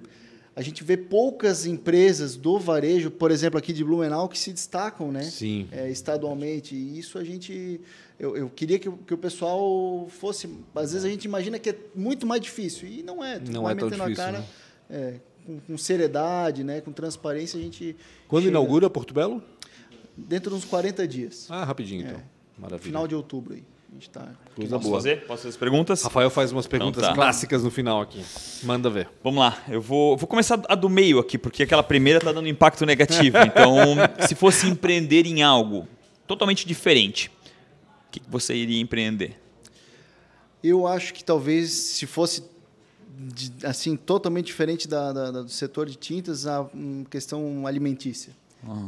[0.56, 5.10] A gente vê poucas empresas do varejo, por exemplo, aqui de Blumenau, que se destacam,
[5.10, 5.22] né?
[5.24, 5.66] Sim.
[5.72, 6.74] É, estadualmente.
[6.74, 7.80] E isso a gente.
[8.18, 10.48] Eu, eu queria que, o- que o pessoal fosse.
[10.74, 12.88] Às vezes a gente imagina que é muito mais difícil.
[12.88, 13.38] E não é.
[13.40, 14.46] Tu Não vai é tão metendo difícil, a cara né?
[14.90, 16.80] é, com, com seriedade, né?
[16.80, 17.96] com transparência, a gente.
[18.28, 19.42] Quando chega inaugura Porto Belo?
[20.16, 21.48] Dentro de uns 40 dias.
[21.50, 22.18] Ah, rapidinho então.
[22.20, 22.22] É.
[22.56, 22.86] Maravilha.
[22.86, 23.64] Final de outubro aí.
[23.90, 24.28] A gente tá.
[24.54, 24.98] Coisa Posso boa.
[25.00, 25.16] fazer?
[25.26, 26.02] Posso fazer as perguntas?
[26.02, 27.14] Rafael faz umas perguntas Então tá.
[27.14, 28.24] clássicas no final aqui.
[28.62, 29.08] Manda ver.
[29.24, 32.46] Vamos lá, eu vou, vou começar a do meio aqui, porque aquela primeira está dando
[32.48, 33.38] impacto negativo.
[33.38, 33.94] Então,
[34.26, 35.86] se fosse empreender em algo
[36.28, 37.30] totalmente diferente,
[38.20, 39.38] que você iria empreender?
[40.62, 42.42] Eu acho que talvez se fosse
[43.62, 46.66] assim totalmente diferente da, da- do setor de tintas, a
[47.10, 48.32] questão alimentícia.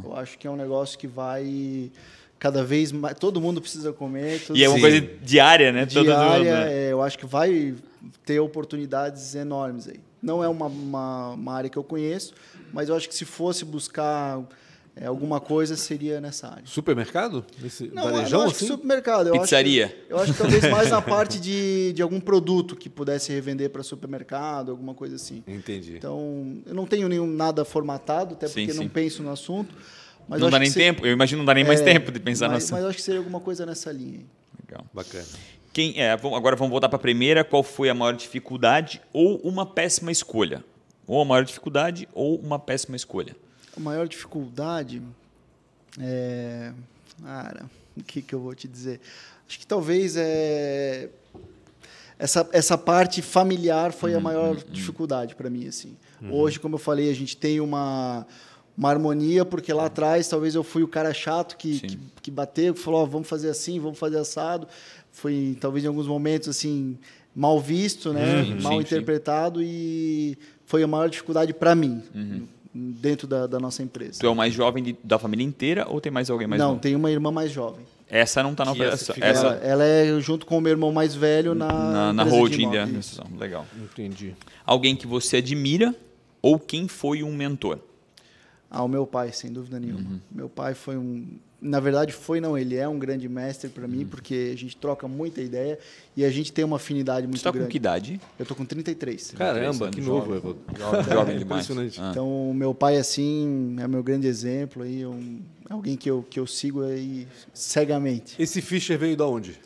[0.03, 1.91] Eu acho que é um negócio que vai
[2.39, 3.15] cada vez mais.
[3.19, 4.41] Todo mundo precisa comer.
[4.45, 4.81] todo E é uma Sim.
[4.81, 5.85] coisa diária, né?
[5.85, 6.37] Todo diária.
[6.39, 6.73] mundo, né?
[6.73, 7.75] é, eu acho que vai
[8.25, 9.99] ter oportunidades enormes aí.
[10.21, 12.33] Não é uma, uma, uma área que eu conheço,
[12.73, 14.41] mas eu acho que se fosse buscar
[14.99, 16.63] É, alguma coisa seria nessa área.
[16.65, 17.45] Supermercado?
[17.61, 18.73] Nesse Não, varejão, não acho que assim?
[18.73, 19.27] supermercado.
[19.27, 19.85] Eu Pizzaria.
[19.85, 23.31] Acho que, eu acho que talvez mais na parte de, de algum produto que pudesse
[23.31, 25.43] revender para supermercado, alguma coisa assim.
[25.47, 25.97] Entendi.
[25.97, 28.79] Então, eu não tenho nenhum nada formatado, até Sim, porque sim.
[28.79, 29.75] não penso no assunto.
[30.27, 31.05] Mas não dá nem tempo.
[31.05, 32.75] Eu imagino não dá nem mais é, tempo de pensar mas, nessa.
[32.75, 34.25] Mas eu acho que seria alguma coisa nessa linha.
[34.67, 34.83] Legal.
[34.91, 35.25] Bacana.
[35.71, 36.11] Quem é?
[36.11, 37.43] Agora vamos voltar para a primeira.
[37.43, 40.63] Qual foi a maior dificuldade ou uma péssima escolha?
[41.05, 43.35] Ou a maior dificuldade ou uma péssima escolha?
[43.77, 45.01] A maior dificuldade
[45.99, 46.71] é.
[47.23, 48.99] Cara, o que, que eu vou te dizer?
[49.47, 51.09] Acho que talvez é.
[52.19, 55.67] Essa, essa parte familiar foi Uhum, a maior dificuldade para mim.
[55.67, 55.95] Assim.
[56.31, 58.25] Hoje, como eu falei, a gente tem uma,
[58.75, 61.87] uma harmonia, porque lá atrás talvez eu fui o cara chato que, Sim.
[61.87, 64.67] que, que bateu, que falou: ó, vamos fazer assim, vamos fazer assado.
[65.11, 66.97] Foi, talvez em alguns momentos, assim,
[67.35, 68.43] mal visto, né?
[68.43, 68.81] Sim, mal sim, sim.
[68.81, 72.47] interpretado, e foi a maior dificuldade para mim, Uhum.
[72.77, 74.19] Dentro da, da nossa empresa.
[74.19, 76.69] Tu é o mais jovem de- da família inteira ou tem mais alguém mais não,
[76.69, 76.79] novo?
[76.81, 77.85] tem uma irmã mais jovem.
[78.09, 79.15] Essa não está na operação.
[79.19, 82.71] Essa, Ela, ela é junto com o meu irmão mais velho na na, na holding
[82.71, 83.25] da decisão.
[83.37, 83.65] Legal.
[83.77, 84.33] Entendi.
[84.65, 85.93] Alguém que você admira
[86.41, 87.79] ou quem foi um mentor?
[88.69, 89.99] Ah, o meu pai, sem dúvida nenhuma.
[90.01, 90.19] Uhum.
[90.31, 91.25] Meu pai foi um,
[91.61, 93.89] na verdade foi não, ele é um grande mestre para Uhum.
[93.89, 95.79] mim, porque a gente troca muita ideia
[96.15, 97.71] e a gente tem uma afinidade muito Você está com grande.
[97.71, 98.21] que idade?
[98.37, 99.31] Eu tô com 33.
[99.31, 100.19] Caramba, que jovem.
[100.29, 100.35] novo.
[100.35, 100.57] Evo.
[100.77, 101.65] Jovem, jovem É demais.
[101.65, 101.99] impressionante.
[102.01, 102.09] Ah.
[102.11, 105.39] Então, o meu pai assim é meu grande exemplo aí, um,
[105.69, 108.35] alguém que eu que eu sigo aí cegamente.
[108.41, 109.57] Esse Fischer veio da onde?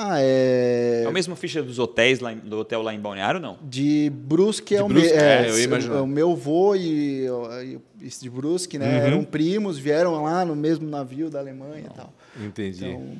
[0.00, 3.40] Ah, é É o mesmo ficha dos hotéis lá em- do hotel lá em Balneário,
[3.40, 3.58] não?
[3.62, 5.08] De Brusque é De o Brusque?
[5.12, 5.18] meu.
[5.20, 6.02] É, É, eu ia imaginar.
[6.02, 8.86] o meu avô e, e esse de Brusque, né?
[8.86, 9.06] Uhum.
[9.06, 12.12] Eram primos, vieram lá no mesmo navio da Alemanha e tal.
[12.40, 12.84] Entendi.
[12.86, 13.12] Então,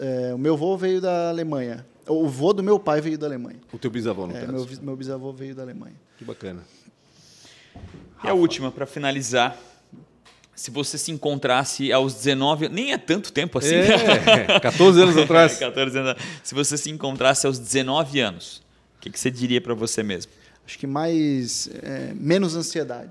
[0.00, 1.86] é, o meu avô veio da Alemanha.
[2.08, 3.60] O vô do meu pai veio da Alemanha.
[3.72, 4.52] o teu bisavô, no É, caso.
[4.52, 5.94] meu, meu bisavô veio da Alemanha.
[6.18, 6.62] Que bacana.
[8.24, 9.56] E a última, para finalizar.
[10.56, 12.68] Se você se encontrasse aos 19...
[12.68, 13.74] Nem é tanto tempo assim.
[13.74, 15.58] É, 14 anos atrás.
[15.58, 16.22] 14 anos.
[16.42, 18.62] Se você se encontrasse aos 19 anos,
[18.98, 20.30] o que, que você diria para você mesmo?
[20.66, 21.68] Acho que mais.
[21.82, 23.10] é, menos ansiedade.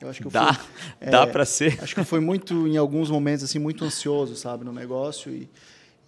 [0.00, 0.66] Eu acho que eu Dá, fui-
[1.00, 1.78] é, dá para ser.
[1.82, 5.48] Acho que foi muito, em alguns momentos, assim, muito ansioso, sabe, no negócio e,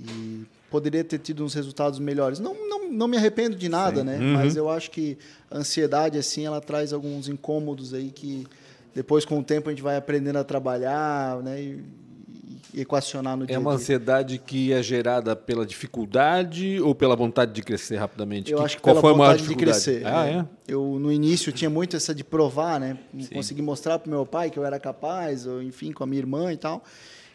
[0.00, 2.38] e poderia ter tido uns resultados melhores.
[2.38, 4.16] Não, não, não me arrependo de nada, né?
[4.18, 4.34] Uhum.
[4.34, 5.18] Mas eu acho que
[5.50, 8.46] a ansiedade, assim, ela traz alguns incômodos aí que
[8.94, 11.60] depois, com o tempo, a gente vai aprendendo a trabalhar, né?
[11.62, 11.84] E,
[12.72, 17.52] e equacionar no dia É uma ansiedade que é gerada pela dificuldade ou pela vontade
[17.52, 18.52] de crescer rapidamente?
[18.52, 19.84] Eu Que- acho que qual pela foi a maior vontade de dificuldade?
[19.84, 20.06] crescer.
[20.06, 20.46] Ah, né?
[20.68, 20.72] é?
[20.72, 22.96] Eu, no início, tinha muito essa de provar, né?
[23.32, 26.52] Conseguir mostrar para meu pai que eu era capaz, ou enfim, com a minha irmã
[26.52, 26.84] e tal.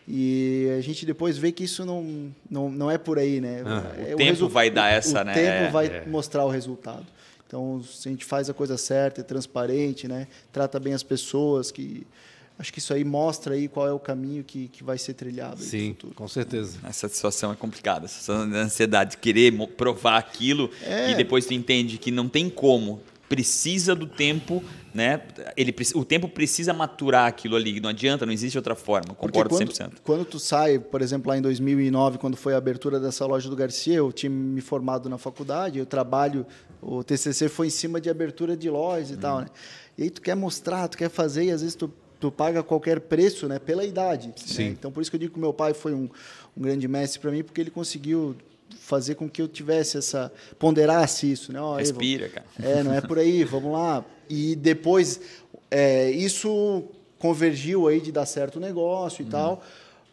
[0.07, 3.63] E a gente depois vê que isso não, não, não é por aí, né?
[3.97, 5.33] É O tempo resu- vai dar o- essa, o né?
[5.33, 6.05] tempo É, vai é.
[6.05, 7.05] mostrar o resultado.
[7.47, 10.27] Então, se a gente faz a coisa certa, é transparente, né?
[10.51, 12.05] Trata bem as pessoas, que
[12.57, 15.61] acho que isso aí mostra aí qual é o caminho que, que vai ser trilhado.
[15.61, 16.13] Sim, futuro.
[16.15, 16.79] com certeza.
[16.83, 18.05] Essa situação é complicada.
[18.05, 21.11] Essa ansiedade de querer provar aquilo É.
[21.11, 23.01] e depois tu entende que não tem como.
[23.27, 24.63] Precisa do tempo,
[24.93, 25.21] né?
[25.57, 27.79] Ele, o tempo precisa maturar aquilo ali.
[27.79, 29.15] Não adianta, não existe outra forma.
[29.15, 29.91] Porque Concordo quando, 100%.
[30.03, 33.55] quando tu sai, por exemplo, lá em 2009, quando foi a abertura dessa loja do
[33.55, 36.45] Garcia, eu tinha me formado na faculdade, eu trabalho,
[36.81, 39.47] o TCC foi em cima de abertura de lojas e tal, né?
[39.97, 42.99] E aí tu quer mostrar, tu quer fazer, e às vezes tu, tu paga qualquer
[42.99, 43.57] preço, né?
[43.59, 44.27] Pela idade.
[44.27, 44.33] né?
[44.37, 44.67] Sim.
[44.67, 46.09] Então, por isso que eu digo que meu pai foi um,
[46.55, 48.35] um grande mestre para mim, porque ele conseguiu
[48.79, 50.31] fazer com que eu tivesse essa...
[50.59, 51.59] ponderasse isso, né?
[51.59, 52.45] Evo, Respira, cara.
[52.61, 54.03] é, não é por aí, vamos lá.
[54.29, 55.19] E depois,
[55.69, 56.83] é, isso
[57.17, 59.63] convergiu aí de dar certo o negócio e tal,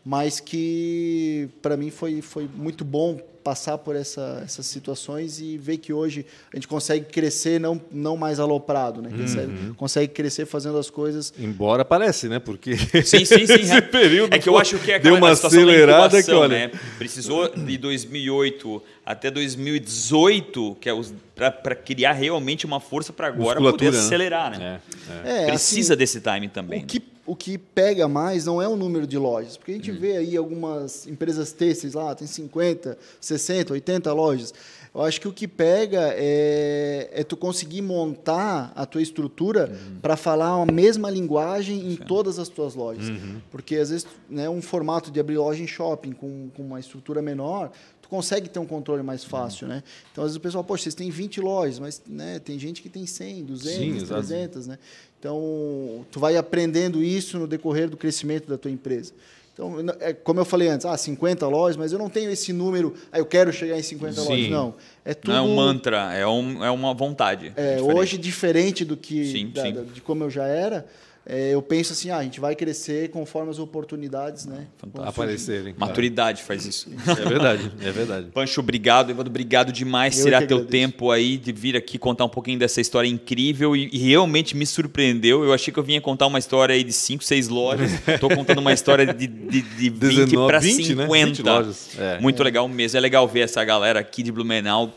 [0.05, 5.79] mas que para mim foi, foi muito bom passar por essa, essas situações e ver
[5.79, 9.11] que hoje a gente consegue crescer não, não mais aloprado, né?
[9.11, 12.39] Consegue, consegue crescer fazendo as coisas Embora parece, né?
[12.39, 13.55] Porque Sim, sim, sim.
[13.61, 13.81] esse é.
[13.81, 16.69] período É que eu acho que é deu uma acelerada que incubação, olha.
[16.69, 16.71] né?
[16.99, 20.93] Precisou de 2008 até 2018, que é
[21.35, 23.99] para criar realmente uma força para agora poder né?
[23.99, 24.81] acelerar, né?
[25.25, 25.43] É, é.
[25.43, 26.83] É, Precisa assim, desse time também.
[26.83, 29.93] O que, o que pega mais não é o número de lojas, porque a gente
[29.93, 34.53] vê aí algumas empresas têxteis lá, tem 50, 60, 80 lojas.
[34.95, 40.19] Eu acho que o que pega é, é tu conseguir montar a tua estrutura para
[40.19, 43.09] falar a mesma linguagem em todas as tuas lojas.
[43.51, 47.23] Porque às vezes né, um formato de abrir loja em shopping com, com uma estrutura
[47.23, 47.71] menor,
[48.13, 49.83] consegue ter um controle mais fácil, né?
[50.13, 52.91] Então às vezes o pessoal, poxa, vocês têm 20 lojas, mas né, tem gente que
[52.91, 54.27] tem 100, 200, Sim, exato.
[54.27, 54.79] 300, né?
[55.19, 59.15] Então, tu vai aprendendo isso no decorrer do crescimento da tua empresa.
[59.55, 62.93] Então, é, como eu falei antes, ah, 50 lojas, mas eu não tenho esse número,
[63.11, 64.29] ah, eu quero chegar em 50 Sim.
[64.29, 64.49] lojas.
[64.51, 64.75] Não,
[65.07, 65.29] é tudo...
[65.33, 67.47] Não é um mantra, é, um, é uma vontade.
[67.57, 67.97] é, diferente.
[67.99, 69.73] hoje, diferente do que Sim, da- sim.
[69.73, 70.85] da- de como eu já era,
[71.25, 74.67] é, eu penso assim, ah, a gente vai crescer conforme as oportunidades, né?
[75.05, 75.73] Aparecerem.
[75.79, 76.91] Maturidade faz isso.
[77.07, 78.27] É verdade, é verdade.
[78.33, 79.11] Pancho, obrigado.
[79.11, 80.71] Evandro, obrigado demais Eu tirar teu agradeço.
[80.71, 84.67] tempo aí de vir aqui contar um pouquinho dessa história incrível e, e realmente me
[84.67, 85.45] surpreendeu.
[85.45, 87.93] Eu achei que eu vinha contar uma história aí de 5, 6 lojas.
[88.19, 91.07] Tô contando uma história de, de, de 20 19, para 20, 50.
[91.07, 91.27] né?
[91.27, 91.99] 20 lojas.
[91.99, 92.19] É.
[92.21, 92.99] Muito legal mesmo.
[92.99, 94.93] É legal ver essa galera aqui de Blumenau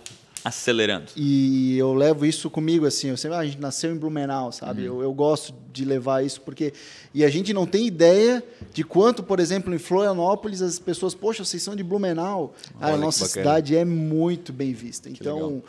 [0.46, 1.12] acelerando.
[1.16, 4.88] E eu levo isso comigo, assim, eu sempre, ah, a gente nasceu em Blumenau, sabe?
[4.88, 4.98] Uhum.
[4.98, 6.72] Eu, eu gosto de levar isso, porque...
[7.16, 11.44] E a gente não tem ideia de quanto, por exemplo, em Florianópolis, as pessoas, poxa,
[11.44, 12.54] vocês são de Blumenau.
[12.80, 15.10] Olha a nossa cidade é muito bem vista.
[15.10, 15.64] Então,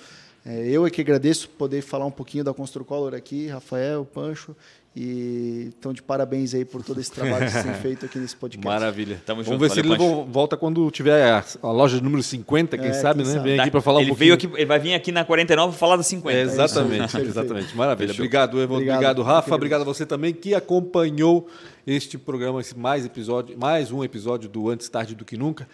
[0.45, 4.55] é, eu é que agradeço poder falar um pouquinho da Construcolor aqui, Rafael, Pancho,
[4.99, 8.35] e então de parabéns aí por todo esse trabalho que vocês têm feito aqui nesse
[8.35, 8.67] podcast.
[8.67, 9.21] Maravilha.
[9.27, 12.23] Tamo Vamos junto, ver se ele valeu, vo- volta quando tiver a, a loja número
[12.23, 13.37] 50, quem É, sabe, quem né?
[13.39, 13.51] sabe.
[13.51, 14.53] Vem aqui para falar ele um veio pouquinho.
[14.53, 16.37] aqui, ele vai vir aqui na 49 para falar da 50.
[16.39, 17.29] É, exatamente, Perfeito.
[17.29, 17.77] exatamente.
[17.77, 18.09] Maravilha.
[18.09, 18.25] Fechou.
[18.25, 18.75] Obrigado, Evandro.
[18.77, 19.23] Obrigado, Obrigado.
[19.23, 19.55] Rafa.
[19.55, 21.47] Obrigado a você também que acompanhou
[21.87, 25.69] este programa, esse mais episódio, mais um episódio do Antes Tarde do Que Nunca.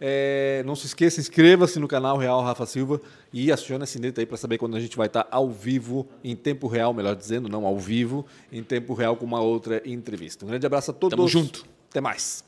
[0.00, 3.00] É, não se esqueça, inscreva-se no canal Real Rafa Silva
[3.32, 6.34] e acione a sineta aí para saber quando a gente vai estar ao vivo, em
[6.34, 10.44] tempo real, melhor dizendo, não ao vivo, em tempo real com uma outra entrevista.
[10.44, 11.16] Um grande abraço a todos.
[11.16, 11.64] Tamo junto.
[11.90, 12.44] Até mais.